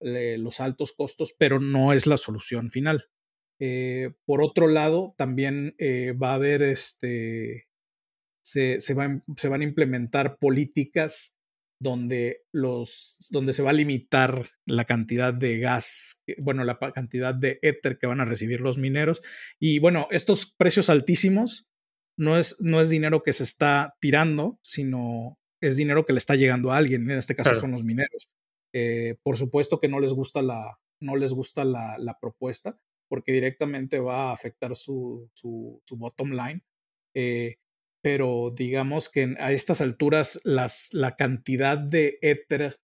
[0.00, 3.08] eh, los altos costos, pero no es la solución final.
[4.24, 5.74] por otro lado, también
[6.22, 7.68] va a haber este.
[8.42, 11.36] Se, se, va, se, van a implementar políticas
[11.80, 17.58] donde, los, donde se va a limitar la cantidad de gas, bueno, la cantidad de
[17.62, 19.22] éter que van a recibir los mineros.
[19.58, 21.68] Y bueno, estos precios altísimos
[22.18, 26.36] no es, no es dinero que se está tirando, sino es dinero que le está
[26.36, 28.28] llegando a alguien, en este caso son los mineros.
[28.72, 32.78] Eh, por supuesto que no les gusta la, no les gusta la, propuesta,
[33.08, 36.62] porque directamente va a afectar su, su, bottom line.
[37.14, 37.56] Eh,
[38.02, 42.80] pero digamos que a estas alturas la cantidad de éter,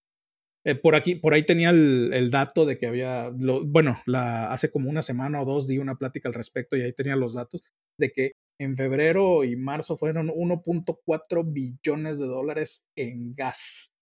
[0.64, 5.02] eh, por aquí, por ahí tenía el, dato de que había, bueno, hace como una
[5.02, 7.62] semana o dos di una plática al respecto y ahí tenía los datos
[7.98, 13.95] de que en febrero y marzo fueron 1.4 billones de dólares en gas.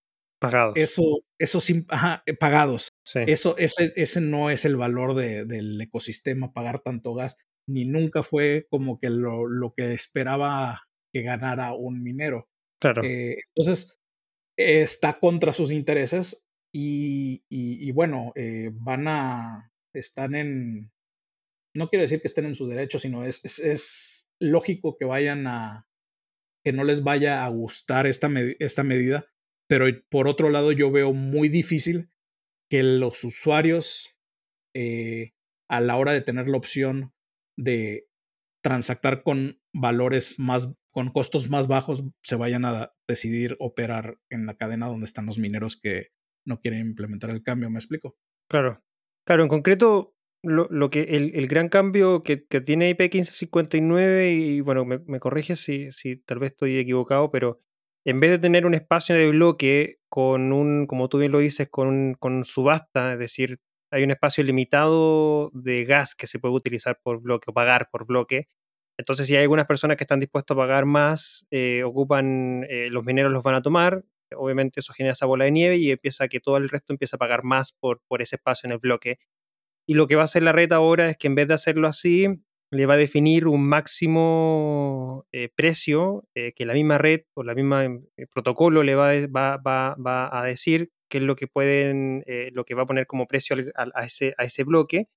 [0.50, 0.74] Pagados.
[0.76, 2.92] Eso, eso sí, ajá, eh, pagados.
[3.14, 8.22] Eso, ese, ese no es el valor de, del ecosistema, pagar tanto gas, ni nunca
[8.22, 12.48] fue como que lo, lo que esperaba que ganara un minero.
[12.80, 13.02] Claro.
[13.04, 13.98] Eh, entonces,
[14.56, 20.90] está contra sus intereses y, y, bueno, eh, van a, están en,
[21.72, 25.86] no quiero decir que estén en sus derechos, sino es, es, lógico que vayan a,
[26.64, 28.28] que no les vaya a gustar esta,
[28.58, 29.26] esta medida,
[29.68, 32.10] pero por otro lado yo veo muy difícil
[32.70, 34.16] que los usuarios
[34.74, 35.32] eh,
[35.68, 37.12] a la hora de tener la opción
[37.56, 38.08] de
[38.62, 44.56] transactar con valores más con costos más bajos se vayan a decidir operar en la
[44.56, 46.12] cadena donde están los mineros que
[46.46, 48.16] no quieren implementar el cambio, ¿me explico?
[48.48, 48.80] Claro,
[49.26, 54.32] claro, en concreto lo, lo que el, el, gran cambio que, que, tiene IP 1559,
[54.32, 57.60] y bueno, me, me corrige si, si tal vez estoy equivocado, pero
[58.04, 61.68] en vez de tener un espacio de bloque con un, como tú bien lo dices,
[61.70, 66.98] con, con subasta, es decir, hay un espacio limitado de gas que se puede utilizar
[67.02, 68.48] por bloque o pagar por bloque,
[68.96, 73.04] entonces, si hay algunas personas que están dispuestas a pagar más, eh, ocupan, eh, los
[73.04, 74.04] mineros los van a tomar,
[74.36, 77.18] obviamente eso genera esa bola de nieve y empieza que todo el resto empieza a
[77.18, 79.18] pagar más por, por ese espacio en el bloque.
[79.86, 81.88] Y lo que va a hacer la red ahora es que en vez de hacerlo
[81.88, 82.28] así,
[82.74, 87.86] le va a definir un máximo eh, precio que la misma red o la misma
[88.32, 92.74] protocolo le va, va, va, va, a decir qué es lo que pueden, lo que
[92.74, 95.08] va a poner como precio a, ese, a ese bloque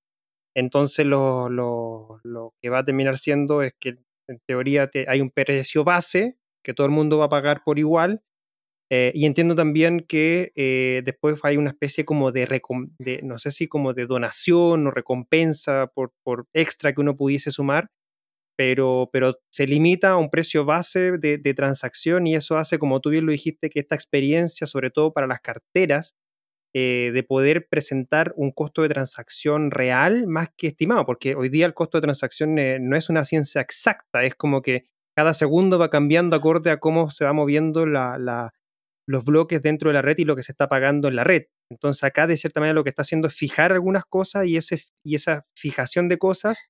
[0.58, 3.98] entonces lo, lo, lo, que va a terminar siendo es que
[4.28, 7.78] en teoría te, hay un precio base que todo el mundo va a pagar por
[7.78, 8.22] igual.
[8.90, 12.46] Eh, y entiendo también que eh, después hay una especie como de,
[13.22, 17.90] no sé si como de donación o recompensa por, por extra que uno pudiese sumar,
[18.56, 23.00] pero, pero se limita a un precio base de, de, transacción y eso hace, como
[23.00, 26.14] tú bien lo dijiste, que esta experiencia, sobre todo para las carteras,
[26.74, 31.64] eh, de poder presentar un costo de transacción real más que estimado, porque hoy día
[31.64, 34.84] el costo de transacción eh, no es una ciencia exacta, es como que
[35.16, 38.52] cada segundo va cambiando acorde a cómo se va moviendo la,
[39.08, 41.46] los bloques dentro de la red y lo que se está pagando en la red.
[41.70, 44.82] Entonces acá de cierta manera lo que está haciendo es fijar algunas cosas y, ese,
[45.02, 46.60] y esa fijación de cosas,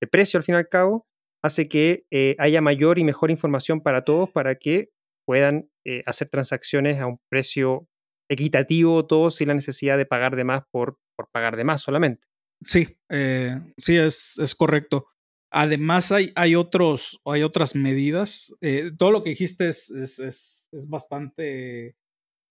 [0.00, 1.06] de precio al fin y al cabo,
[1.44, 4.88] hace que eh, haya mayor y mejor información para todos para que
[5.26, 7.88] puedan eh, hacer transacciones a un precio
[8.30, 12.26] equitativo todos sin la necesidad de pagar de más por, por pagar de más solamente.
[12.64, 15.08] Sí, eh, sí, es, es correcto.
[15.54, 18.54] Además, hay, hay, otros, hay otras medidas.
[18.62, 21.96] Eh, todo lo que dijiste es, es, es, es, bastante,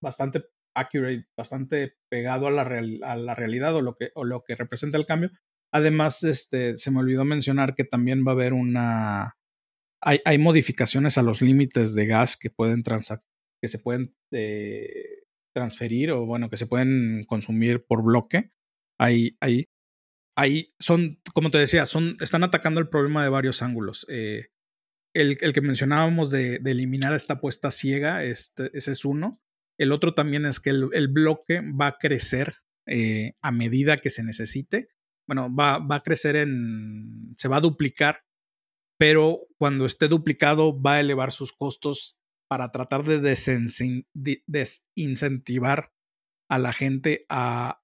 [0.02, 0.46] bastante
[0.76, 5.00] accurate, bastante pegado a la, a la realidad o lo, que, o lo que representa
[5.00, 5.32] el cambio.
[5.74, 9.38] Además, este, se me olvidó mencionar que también va a haber una.
[10.04, 15.24] Hay, hay modificaciones a los límites de gas que pueden que se pueden eh,
[15.56, 18.52] transferir o bueno, que se pueden consumir por bloque.
[19.00, 19.70] Hay, hay,
[20.36, 24.06] ahí son, como te decía, son, están atacando el problema de varios ángulos.
[24.10, 24.48] Eh,
[25.14, 29.42] el, que mencionábamos de, eliminar esta apuesta ciega, este, ese es uno.
[29.78, 32.58] El otro también es que el, el bloque va a crecer
[32.88, 34.90] eh, a medida que se necesite.
[35.28, 38.24] Bueno, va, va a crecer en, se va a duplicar,
[38.98, 43.20] pero cuando esté duplicado va a elevar sus costos para tratar de
[44.46, 45.94] desincentivar
[46.50, 47.81] a la gente a,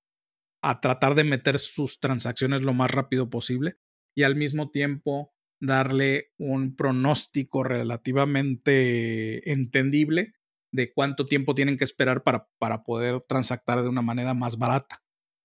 [0.70, 3.78] a tratar de meter sus transacciones lo más rápido posible
[4.15, 10.34] y al mismo tiempo darle un pronóstico relativamente entendible
[10.72, 14.99] de cuánto tiempo tienen que esperar para, para poder transactar de una manera más barata.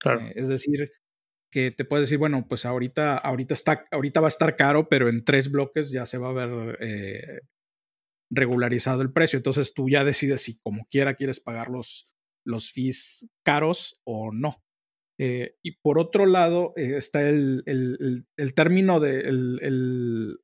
[0.04, 0.90] Eh, es decir,
[1.50, 5.08] que te puedes decir, bueno, pues ahorita, ahorita, está, ahorita va a estar caro, pero
[5.08, 7.40] en tres bloques ya se va a ver eh,
[8.30, 9.36] regularizado el precio.
[9.36, 12.12] Entonces tú ya decides si como quiera quieres pagar los,
[12.44, 14.62] los fees caros o no.
[15.18, 20.38] Eh, y por otro lado eh, está el, el, el, término de, el,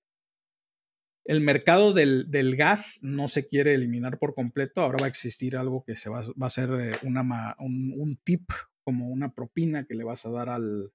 [1.41, 4.83] mercado del, del, gas no se quiere eliminar por completo.
[4.83, 6.71] Ahora va a existir algo que se va, va a ser
[7.03, 8.51] una, un, un, tip,
[8.85, 10.93] como una propina que le vas a dar al,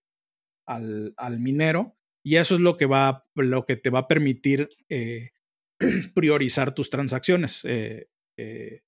[0.65, 1.97] al, al minero.
[2.25, 5.31] Y eso es lo que, va, lo que te va a permitir eh,
[6.15, 7.65] priorizar tus transacciones.
[7.65, 8.07] Eh,
[8.37, 8.81] eh,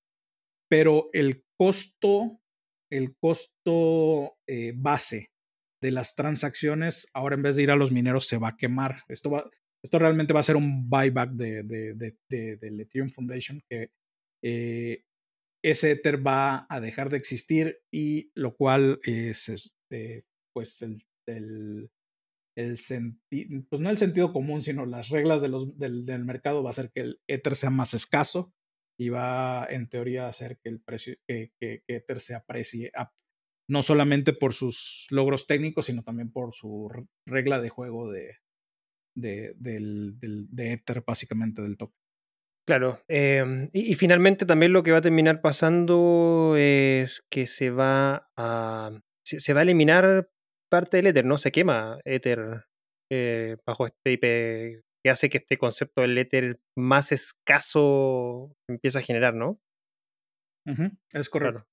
[0.70, 2.42] pero el costo
[2.92, 5.32] el costo eh, base
[5.82, 9.04] de las transacciones, ahora en vez de ir a los mineros, se va a quemar.
[9.08, 9.50] Esto, va,
[9.84, 13.92] esto realmente va a ser un buyback de, de, de, de Ethereum Foundation, que
[14.44, 15.04] eh,
[15.64, 21.90] ese Ether va a dejar de existir y lo cual es, este, pues, el,
[22.56, 26.72] el, sentido, pues no el sentido común, sino las reglas del, del mercado va a
[26.72, 28.55] hacer que el Ether sea más escaso
[28.98, 31.52] y va en teoría a hacer que el precio, que,
[31.88, 32.92] Ether se aprecie
[33.68, 36.90] no solamente por sus logros técnicos, sino también por su
[37.26, 38.38] regla de juego de,
[39.16, 39.56] de,
[40.58, 41.92] Ether, básicamente del top.
[42.68, 48.28] Claro, y, y, finalmente también lo que va a terminar pasando es que se va
[48.36, 48.92] a
[49.26, 50.30] se, va a eliminar
[50.70, 51.38] parte del Ether, ¿no?
[51.38, 52.66] Se quema Ether
[53.12, 59.04] eh, bajo este IP que hace que este concepto del éter más escaso empiece a
[59.04, 59.60] generar, ¿no?
[61.14, 61.68] Es correcto.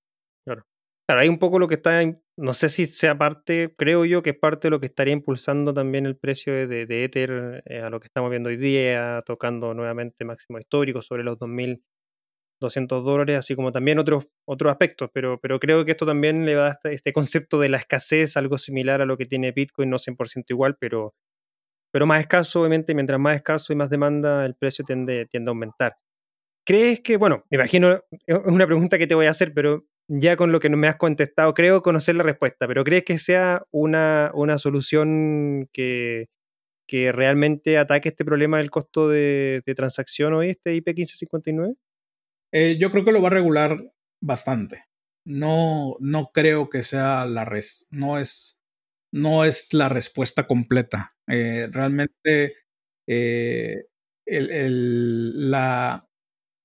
[0.45, 0.67] Claro,
[1.07, 1.21] claro.
[1.23, 2.03] hay un poco lo que está,
[2.37, 5.73] no sé si sea parte, creo yo que es parte de lo que estaría impulsando
[5.73, 9.73] también el precio de, de Ether eh, a lo que estamos viendo hoy día, tocando
[9.73, 15.59] nuevamente máximo histórico sobre los 2.200 dólares, así como también otros, otros aspectos, pero, pero
[15.59, 19.01] creo que esto también le va a este, este concepto de la escasez, algo similar
[19.01, 21.15] a lo que tiene Bitcoin, no 100% igual, pero
[21.93, 25.53] pero más escaso, obviamente, mientras más escaso y más demanda, el precio tiende, tiende a
[25.53, 25.97] aumentar.
[26.65, 30.37] ¿Crees que, bueno, me imagino, es una pregunta que te voy a hacer, pero ya
[30.37, 34.31] con lo que me has contestado, creo conocer la respuesta, pero ¿crees que sea una,
[34.35, 36.29] una solución que,
[36.87, 41.75] que realmente ataque este problema del costo de, transacción hoy, este IP 1559?
[42.53, 43.77] Eh, yo creo que lo va a regular
[44.21, 44.85] bastante.
[45.25, 48.62] No, no creo que sea la res, no es,
[49.13, 51.15] no es la respuesta completa.
[51.29, 52.55] Eh, realmente,
[53.09, 53.85] eh,
[54.27, 56.09] el, el, la...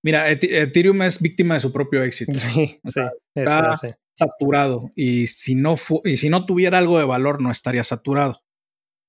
[0.04, 2.34] Mira, Ethereum es víctima de su propio éxito.
[2.34, 3.02] Sí, sí,
[3.36, 3.76] está
[4.18, 8.42] saturado y si, no y si no tuviera algo de valor no estaría saturado.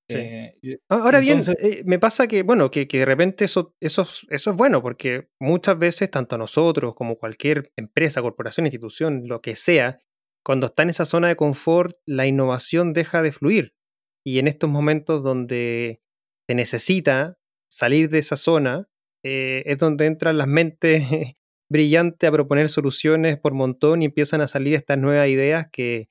[0.07, 0.17] Sí.
[0.17, 1.41] Eh, Ahora bien,
[1.85, 5.77] me pasa que, bueno, que, que, de repente eso, eso, eso es bueno, porque muchas
[5.77, 9.99] veces, tanto nosotros como cualquier empresa, corporación, institución, lo que sea,
[10.43, 13.73] cuando está en esa zona de confort, la innovación deja de fluir.
[14.25, 16.01] Y en estos momentos donde
[16.47, 17.37] se necesita
[17.69, 18.89] salir de esa zona,
[19.23, 21.03] eh, es donde entran las mentes
[21.69, 26.09] brillantes a proponer soluciones por montón y empiezan a salir estas nuevas ideas que,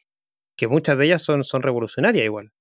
[0.57, 2.53] que muchas de ellas son, son revolucionarias igual.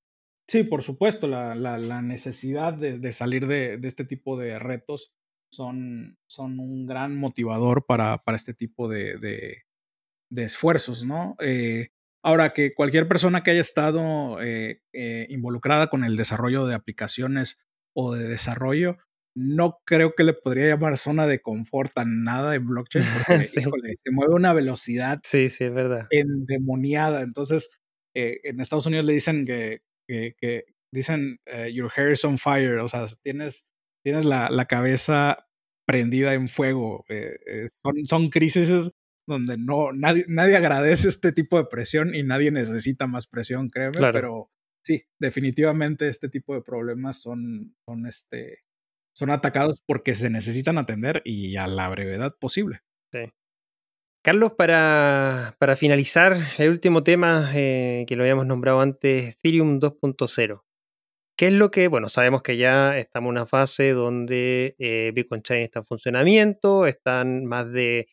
[0.49, 5.11] Sí, por supuesto, la, la, necesidad de, salir de, de, este tipo de retos
[5.51, 9.63] son, son un gran motivador para, para este tipo de,
[10.35, 11.35] esfuerzos, ¿no?
[11.39, 11.89] Eh,
[12.23, 17.59] ahora, que cualquier persona que haya estado eh, eh, involucrada con el desarrollo de aplicaciones
[17.95, 18.97] o de desarrollo,
[19.35, 23.05] no creo que le podría llamar zona de confort a nada en blockchain,
[23.71, 26.07] porque se mueve una velocidad sí, sí, es verdad.
[26.09, 27.21] endemoniada.
[27.21, 27.69] Entonces,
[28.13, 31.39] en Estados Unidos le dicen que, que, dicen
[31.71, 33.67] your hair is on fire, o sea, tienes,
[34.03, 35.47] tienes la, la cabeza
[35.87, 37.05] prendida en fuego.
[37.09, 38.91] Eh, eh, son, son crisis
[39.27, 43.99] donde no, nadie, nadie agradece este tipo de presión y nadie necesita más presión, créeme,
[44.11, 44.49] pero
[44.83, 48.59] sí, definitivamente este tipo de problemas son, son, este,
[49.13, 52.79] son atacados porque se necesitan atender y a la brevedad posible.
[53.11, 53.31] Sí.
[54.23, 60.63] Carlos, para, para finalizar, el último tema eh, que lo habíamos nombrado antes, Ethereum 2.0.
[61.37, 65.43] ¿Qué es lo que, bueno, sabemos que ya estamos en una fase donde eh, Bitcoin
[65.43, 68.07] Chain está en funcionamiento, están más de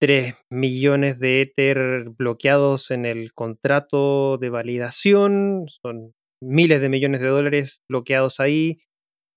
[0.00, 7.28] 3 millones de Ether bloqueados en el contrato de validación, son miles de millones de
[7.28, 8.80] dólares bloqueados ahí.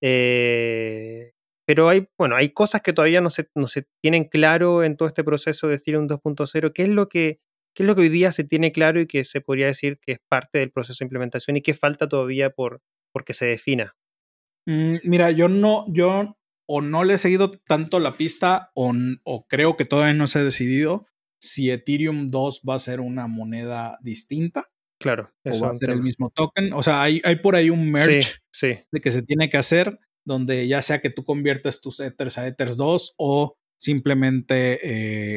[0.01, 1.32] Eh,
[1.66, 5.07] pero hay, bueno, hay cosas que todavía no se, no se tienen claro en todo
[5.07, 6.74] este proceso de Ethereum 2.0.
[6.74, 7.39] ¿Qué es lo que
[7.76, 10.14] ¿Qué es lo que hoy día se tiene claro y que se podría decir que
[10.14, 12.82] es parte del proceso de implementación y qué falta todavía por,
[13.26, 13.95] que se defina?
[14.68, 18.93] Mm, mira, yo no, yo o no le he seguido tanto la pista o,
[19.24, 21.05] o creo que todavía no se ha decidido
[21.39, 24.70] si Ethereum 2 va a ser una moneda distinta.
[24.99, 25.34] Claro.
[25.43, 26.72] o va a ser el mismo token.
[26.72, 30.66] O sea, hay, hay por ahí un merge de que se tiene que hacer donde
[30.66, 34.80] ya sea que tú conviertas tus Ethers a Ethers 2 o simplemente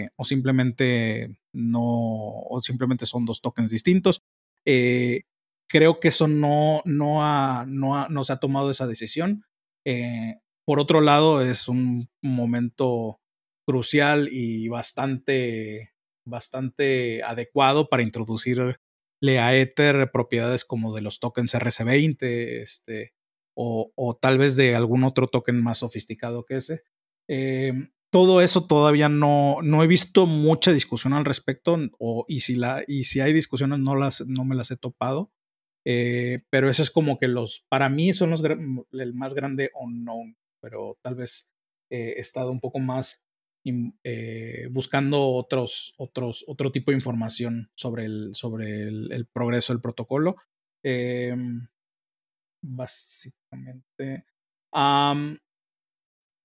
[0.03, 4.22] eh, o simplemente no o simplemente son dos tokens distintos.
[4.64, 5.22] Eh,
[5.68, 9.45] creo que eso no, no, ha, no, no, se ha tomado esa decisión.
[9.85, 13.21] Eh, por otro lado, es un momento
[13.67, 15.95] crucial y bastante,
[16.27, 18.77] bastante adecuado para introducirle
[19.41, 22.17] a Ether propiedades como de los tokens RC20
[22.61, 23.14] este,
[23.55, 26.83] o, tal vez de algún otro token más sofisticado que ese.
[28.11, 32.83] Todo eso todavía no, no he visto mucha discusión al respecto, o, y, si la,
[32.87, 35.33] y si hay discusiones no, las, no me las he topado,
[35.85, 40.37] eh, pero ese es como que los, para mí son los, el más grande unknown,
[40.67, 41.53] pero tal vez
[41.93, 43.25] eh, he estado un poco más
[44.03, 50.35] eh, buscando otros, otros, otro tipo de información sobre el, sobre el, progreso del protocolo.
[50.83, 51.69] Em,
[52.61, 54.25] básicamente.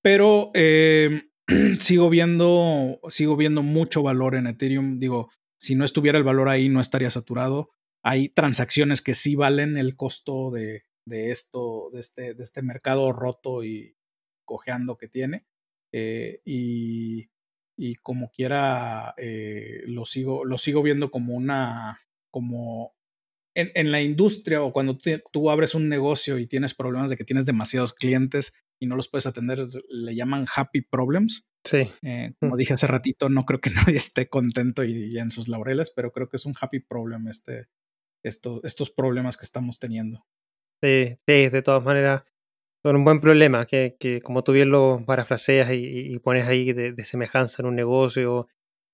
[0.04, 1.22] pero em,
[1.80, 5.00] sigo viendo, sigo viendo mucho valor en Ethereum.
[5.00, 7.72] Digo, si no estuviera el valor ahí, no estaría saturado.
[8.04, 13.12] Hay transacciones que sí valen el costo de, de esto, de este, de este mercado
[13.14, 13.96] roto y
[14.46, 15.46] cojeando que tiene.
[15.94, 17.30] Eh, y,
[17.78, 22.96] y, como quiera, eh, lo, sigo, lo sigo viendo como una, como
[23.56, 24.98] en, en la industria o cuando
[25.32, 29.08] tú abres un negocio y tienes problemas de que tienes demasiados clientes y no los
[29.08, 31.48] puedes atender, le llaman happy problems.
[31.64, 31.92] Sí.
[32.02, 35.92] Eh, como dije hace ratito, no creo que nadie esté contento y, en sus laureles,
[35.92, 37.68] pero creo que es un happy problem este,
[38.24, 40.26] esto, estos problemas que estamos teniendo.
[40.82, 42.24] Sí, sí, de todas maneras,
[42.84, 46.74] son un buen problema, que, que como tú bien lo parafraseas y, y pones ahí
[46.74, 48.48] de, semejanza en un negocio,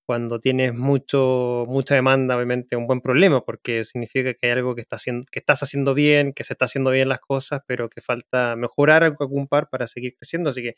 [0.05, 4.75] cuando tienes mucho, mucha demanda, obviamente es un buen problema, porque significa que hay algo
[4.75, 7.89] que, está haciendo, que estás haciendo bien, que se está haciendo bien las cosas, pero
[7.89, 10.51] que falta mejorar algún par para seguir creciendo.
[10.51, 10.75] Así que,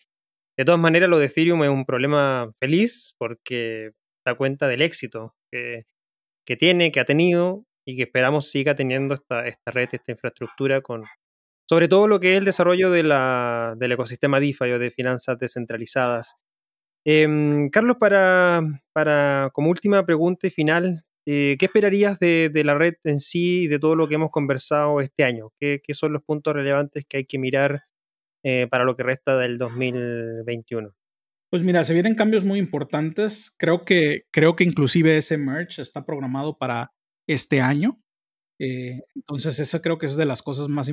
[0.58, 3.92] de todas maneras, lo de Ethereum es un problema feliz porque
[4.26, 5.86] da cuenta del éxito que,
[6.46, 10.82] que tiene, que ha tenido y que esperamos siga teniendo esta, esta red, esta infraestructura
[10.82, 11.06] con,
[11.70, 16.36] sobre todo lo que es el desarrollo del ecosistema DeFi o de finanzas descentralizadas.
[17.06, 18.62] Em, Carlos, para,
[18.92, 23.68] para, como última pregunta y final, eh, ¿qué esperarías de, la red en sí y
[23.68, 25.52] de todo lo que hemos conversado este año?
[25.60, 27.84] ¿Qué, son los puntos relevantes que hay que mirar
[28.44, 30.96] eh, para lo que resta del 2021?
[31.52, 33.54] Pues mira, se vienen cambios muy importantes.
[33.60, 36.94] Creo que, creo que inclusive ese merge está programado para
[37.28, 38.02] este año.
[38.60, 40.90] Eh, entonces, esa creo que es de las cosas más,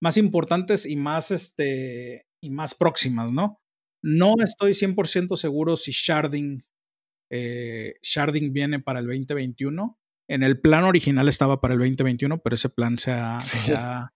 [0.00, 3.60] más importantes y más, este, y más próximas, ¿no?
[4.02, 6.64] No estoy 100% seguro si Sharding,
[7.30, 9.98] eh, Sharding viene para el 2021.
[10.28, 14.12] En el plan original estaba para el 2021, pero ese plan se ha, se ha,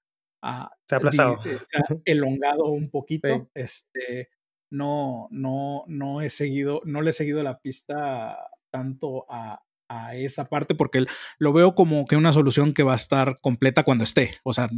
[0.91, 1.43] aplazado.
[1.43, 3.51] Se ha elongado un poquito.
[3.55, 4.31] Este,
[4.73, 8.39] no, no, no he seguido, no le he seguido la pista
[8.73, 11.05] tanto a, a esa parte porque
[11.39, 14.39] lo veo como que una solución que va a estar completa cuando esté.
[14.45, 14.69] O sea,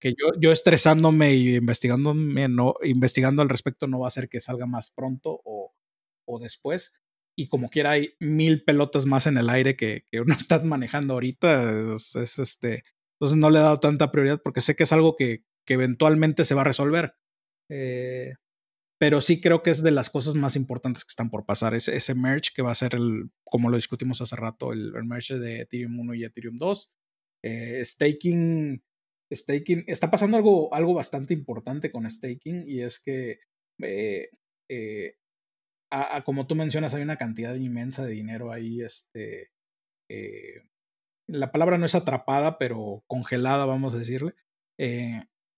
[0.00, 4.40] que yo, yo estresándome y investigándome, no, investigando al respecto no va a hacer que
[4.40, 5.74] salga más pronto o,
[6.26, 6.94] o después.
[7.38, 11.14] Y como quiera hay mil pelotas más en el aire que, que uno está manejando
[11.14, 11.94] ahorita.
[11.94, 12.84] Es, este,
[13.18, 16.44] entonces no le he dado tanta prioridad porque sé que es algo que, que eventualmente
[16.44, 17.14] se va a resolver.
[17.70, 18.34] Eh,
[18.98, 21.74] pero sí creo que es de las cosas más importantes que están por pasar.
[21.74, 25.38] Ese, ese merge que va a ser el, como lo discutimos hace rato, el, merge
[25.38, 26.92] de Ethereum 1 y Ethereum 2.
[27.44, 28.82] Eh, staking,
[29.32, 33.40] staking, está pasando algo, algo bastante importante con staking y es que,
[33.82, 34.30] eh,
[34.68, 35.14] eh,
[36.24, 39.50] como tú mencionas, hay una cantidad inmensa de dinero ahí, este,
[41.28, 44.34] la palabra no es atrapada, pero congelada, vamos a decirle.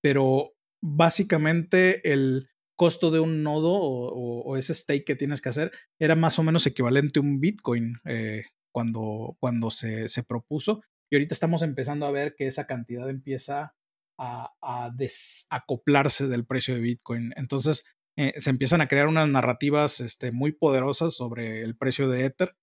[0.01, 2.49] pero básicamente el
[2.79, 6.67] costo de un nodo o, ese stake que tienes que hacer era más o menos
[6.67, 10.83] equivalente a un Bitcoin eh, cuando, cuando se, se, propuso.
[11.11, 13.75] Y ahorita estamos empezando a ver que esa cantidad empieza
[14.19, 17.33] a, desacoplarse del precio de Bitcoin.
[17.37, 17.85] Entonces
[18.17, 22.57] eh, se empiezan a crear unas narrativas este, muy poderosas sobre el precio de Ether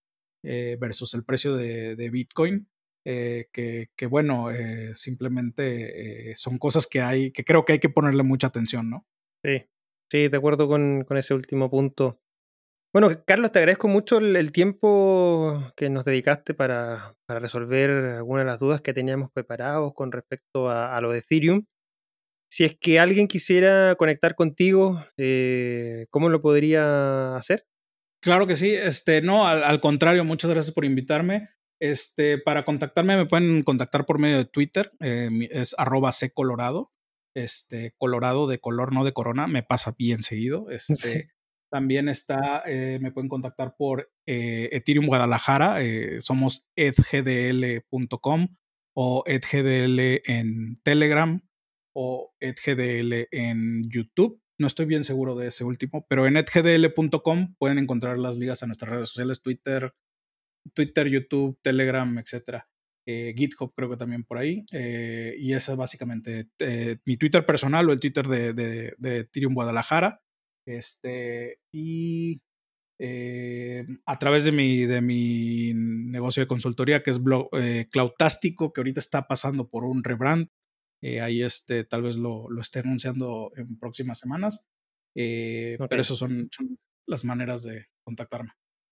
[0.43, 2.67] eh, versus el precio de, Bitcoin.
[3.03, 4.49] que, que, bueno,
[4.95, 9.05] simplemente son cosas que hay, que creo que hay que ponerle mucha atención, ¿no?
[9.43, 9.63] Sí,
[10.09, 12.19] Sí, de acuerdo con, ese último punto.
[12.95, 18.57] Bueno, Carlos, te agradezco mucho el, tiempo que nos dedicaste para, resolver algunas de las
[18.57, 21.65] dudas que teníamos preparados con respecto a, lo de Ethereum.
[22.49, 27.65] Si es que alguien quisiera conectar contigo, eh, ¿cómo lo podría hacer?
[28.23, 31.49] Claro que sí, este, no, al, contrario, muchas gracias por invitarme.
[31.81, 36.93] Este, para contactarme me pueden contactar por medio de Twitter, eh, es arroba ccolorado
[37.35, 40.67] este, colorado de color, no de corona, me pasa bien seguido.
[40.71, 41.29] Este,
[41.71, 48.47] También está, eh, me pueden contactar por eh, Ethereum Guadalajara, eh, somos edgdl.com
[48.95, 51.41] o edgdl en Telegram
[51.93, 54.41] o edgdl en YouTube.
[54.57, 58.67] No estoy bien seguro de ese último, pero en edgdl.com pueden encontrar las ligas a
[58.67, 59.93] nuestras redes sociales, Twitter,
[60.73, 62.69] Twitter, YouTube, Telegram, etcétera.
[63.05, 64.65] GitHub creo que también por ahí.
[64.71, 66.49] Y esa es básicamente
[67.05, 70.24] mi Twitter personal o el Twitter de, de Ethereum Guadalajara.
[70.65, 72.41] Este, y
[74.05, 77.49] a través de mi, de mi negocio de consultoría que es blog,
[77.91, 80.47] Cloudtástico, que ahorita está pasando por un rebrand.
[81.21, 84.65] ahí este, tal vez lo, lo esté anunciando en próximas semanas.
[85.13, 88.51] Pero esas son, son las maneras de contactarme.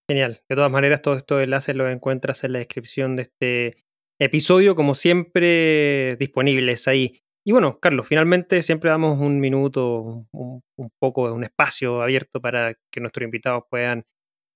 [0.10, 0.42] Genial.
[0.50, 3.84] De todas maneras, todos estos enlaces los encuentras en la descripción de este
[4.20, 7.23] episodio, como siempre, disponibles ahí.
[7.46, 10.64] Y bueno, Carlos, finalmente siempre damos un minuto, un,
[11.00, 14.06] poco, un espacio abierto para que nuestros invitados puedan,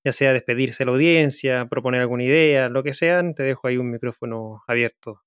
[0.06, 3.36] ya sea despedirse de la audiencia, proponer alguna idea, lo que sean.
[3.36, 5.22] Te dejo ahí un micrófono abierto.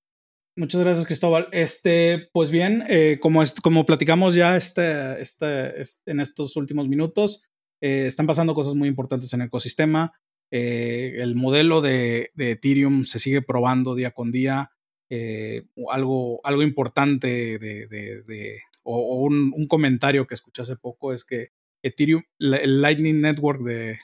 [0.57, 1.49] Muchas gracias, Cristóbal.
[1.53, 7.43] Este, pues bien, eh, como, como platicamos ya este, este, en estos últimos minutos,
[7.81, 10.13] eh, están pasando cosas muy importantes en el ecosistema.
[10.51, 14.73] Eh, el modelo de, Ethereum se sigue probando día con día.
[15.13, 21.49] Eh, algo, algo importante de, o, un, comentario que escuché hace poco es que
[21.83, 23.99] Ethereum, el Lightning Network de,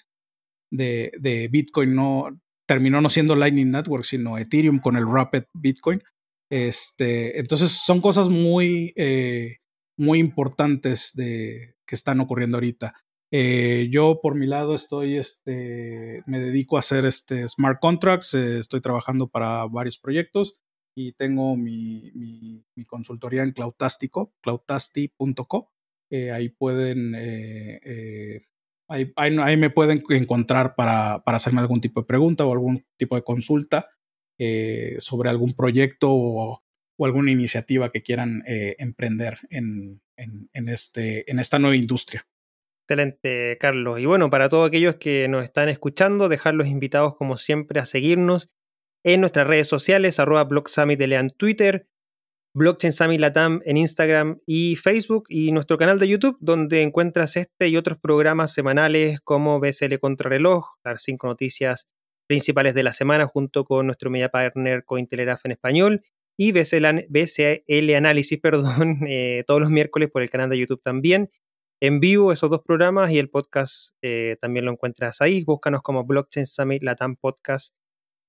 [0.71, 6.03] de, Bitcoin no terminó no siendo Lightning Network, sino Ethereum con el Rapid Bitcoin.
[6.51, 9.59] Este, entonces son cosas muy, eh,
[9.97, 12.95] muy importantes de, que están ocurriendo ahorita.
[13.31, 18.81] Eh, yo por mi lado estoy, este, me dedico a hacer este smart contracts, estoy
[18.81, 20.55] trabajando para varios proyectos
[20.97, 22.11] y tengo mi,
[22.75, 25.71] mi, consultoría en Cloudtastico, cloudtasti.co.
[26.11, 27.15] Eh, ahí pueden,
[28.89, 33.15] ahí, ahí, me pueden encontrar para, para, hacerme algún tipo de pregunta o algún tipo
[33.15, 33.91] de consulta
[34.99, 36.63] sobre algún proyecto o,
[37.01, 42.27] alguna iniciativa que quieran emprender en, en, en, este, en esta nueva industria.
[42.89, 43.99] Excelente, Carlos.
[43.99, 48.49] Y bueno, para todos aquellos que nos están escuchando, dejarlos invitados como siempre a seguirnos
[49.07, 50.49] en nuestras redes sociales, arroba
[51.37, 51.87] Twitter,
[52.55, 57.69] Blockchain Summit Latam en Instagram y Facebook y nuestro canal de YouTube donde encuentras este
[57.69, 61.87] y otros programas semanales como BSL Contrarreloj, las cinco noticias
[62.27, 66.03] principales de la semana junto con nuestro media partner Cointelegraph en español
[66.37, 71.31] y BSL Análisis, perdón, eh, todos los miércoles por el canal de YouTube también
[71.81, 75.45] en vivo esos dos programas y el podcast eh, también lo encuentras ahí.
[75.45, 77.73] Búscanos como Blockchain Summit Latam Podcast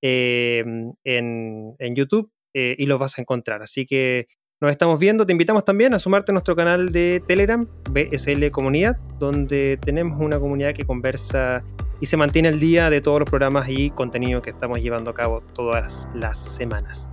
[0.01, 3.61] em, en, YouTube eh, y los vas a encontrar.
[3.61, 4.27] Así que
[4.59, 5.25] nos estamos viendo.
[5.25, 10.39] Te invitamos también a sumarte a nuestro canal de Telegram, BSL Comunidad, donde tenemos una
[10.39, 11.63] comunidad que conversa
[11.99, 15.13] y se mantiene al día de todos los programas y contenido que estamos llevando a
[15.13, 17.09] cabo todas las semanas.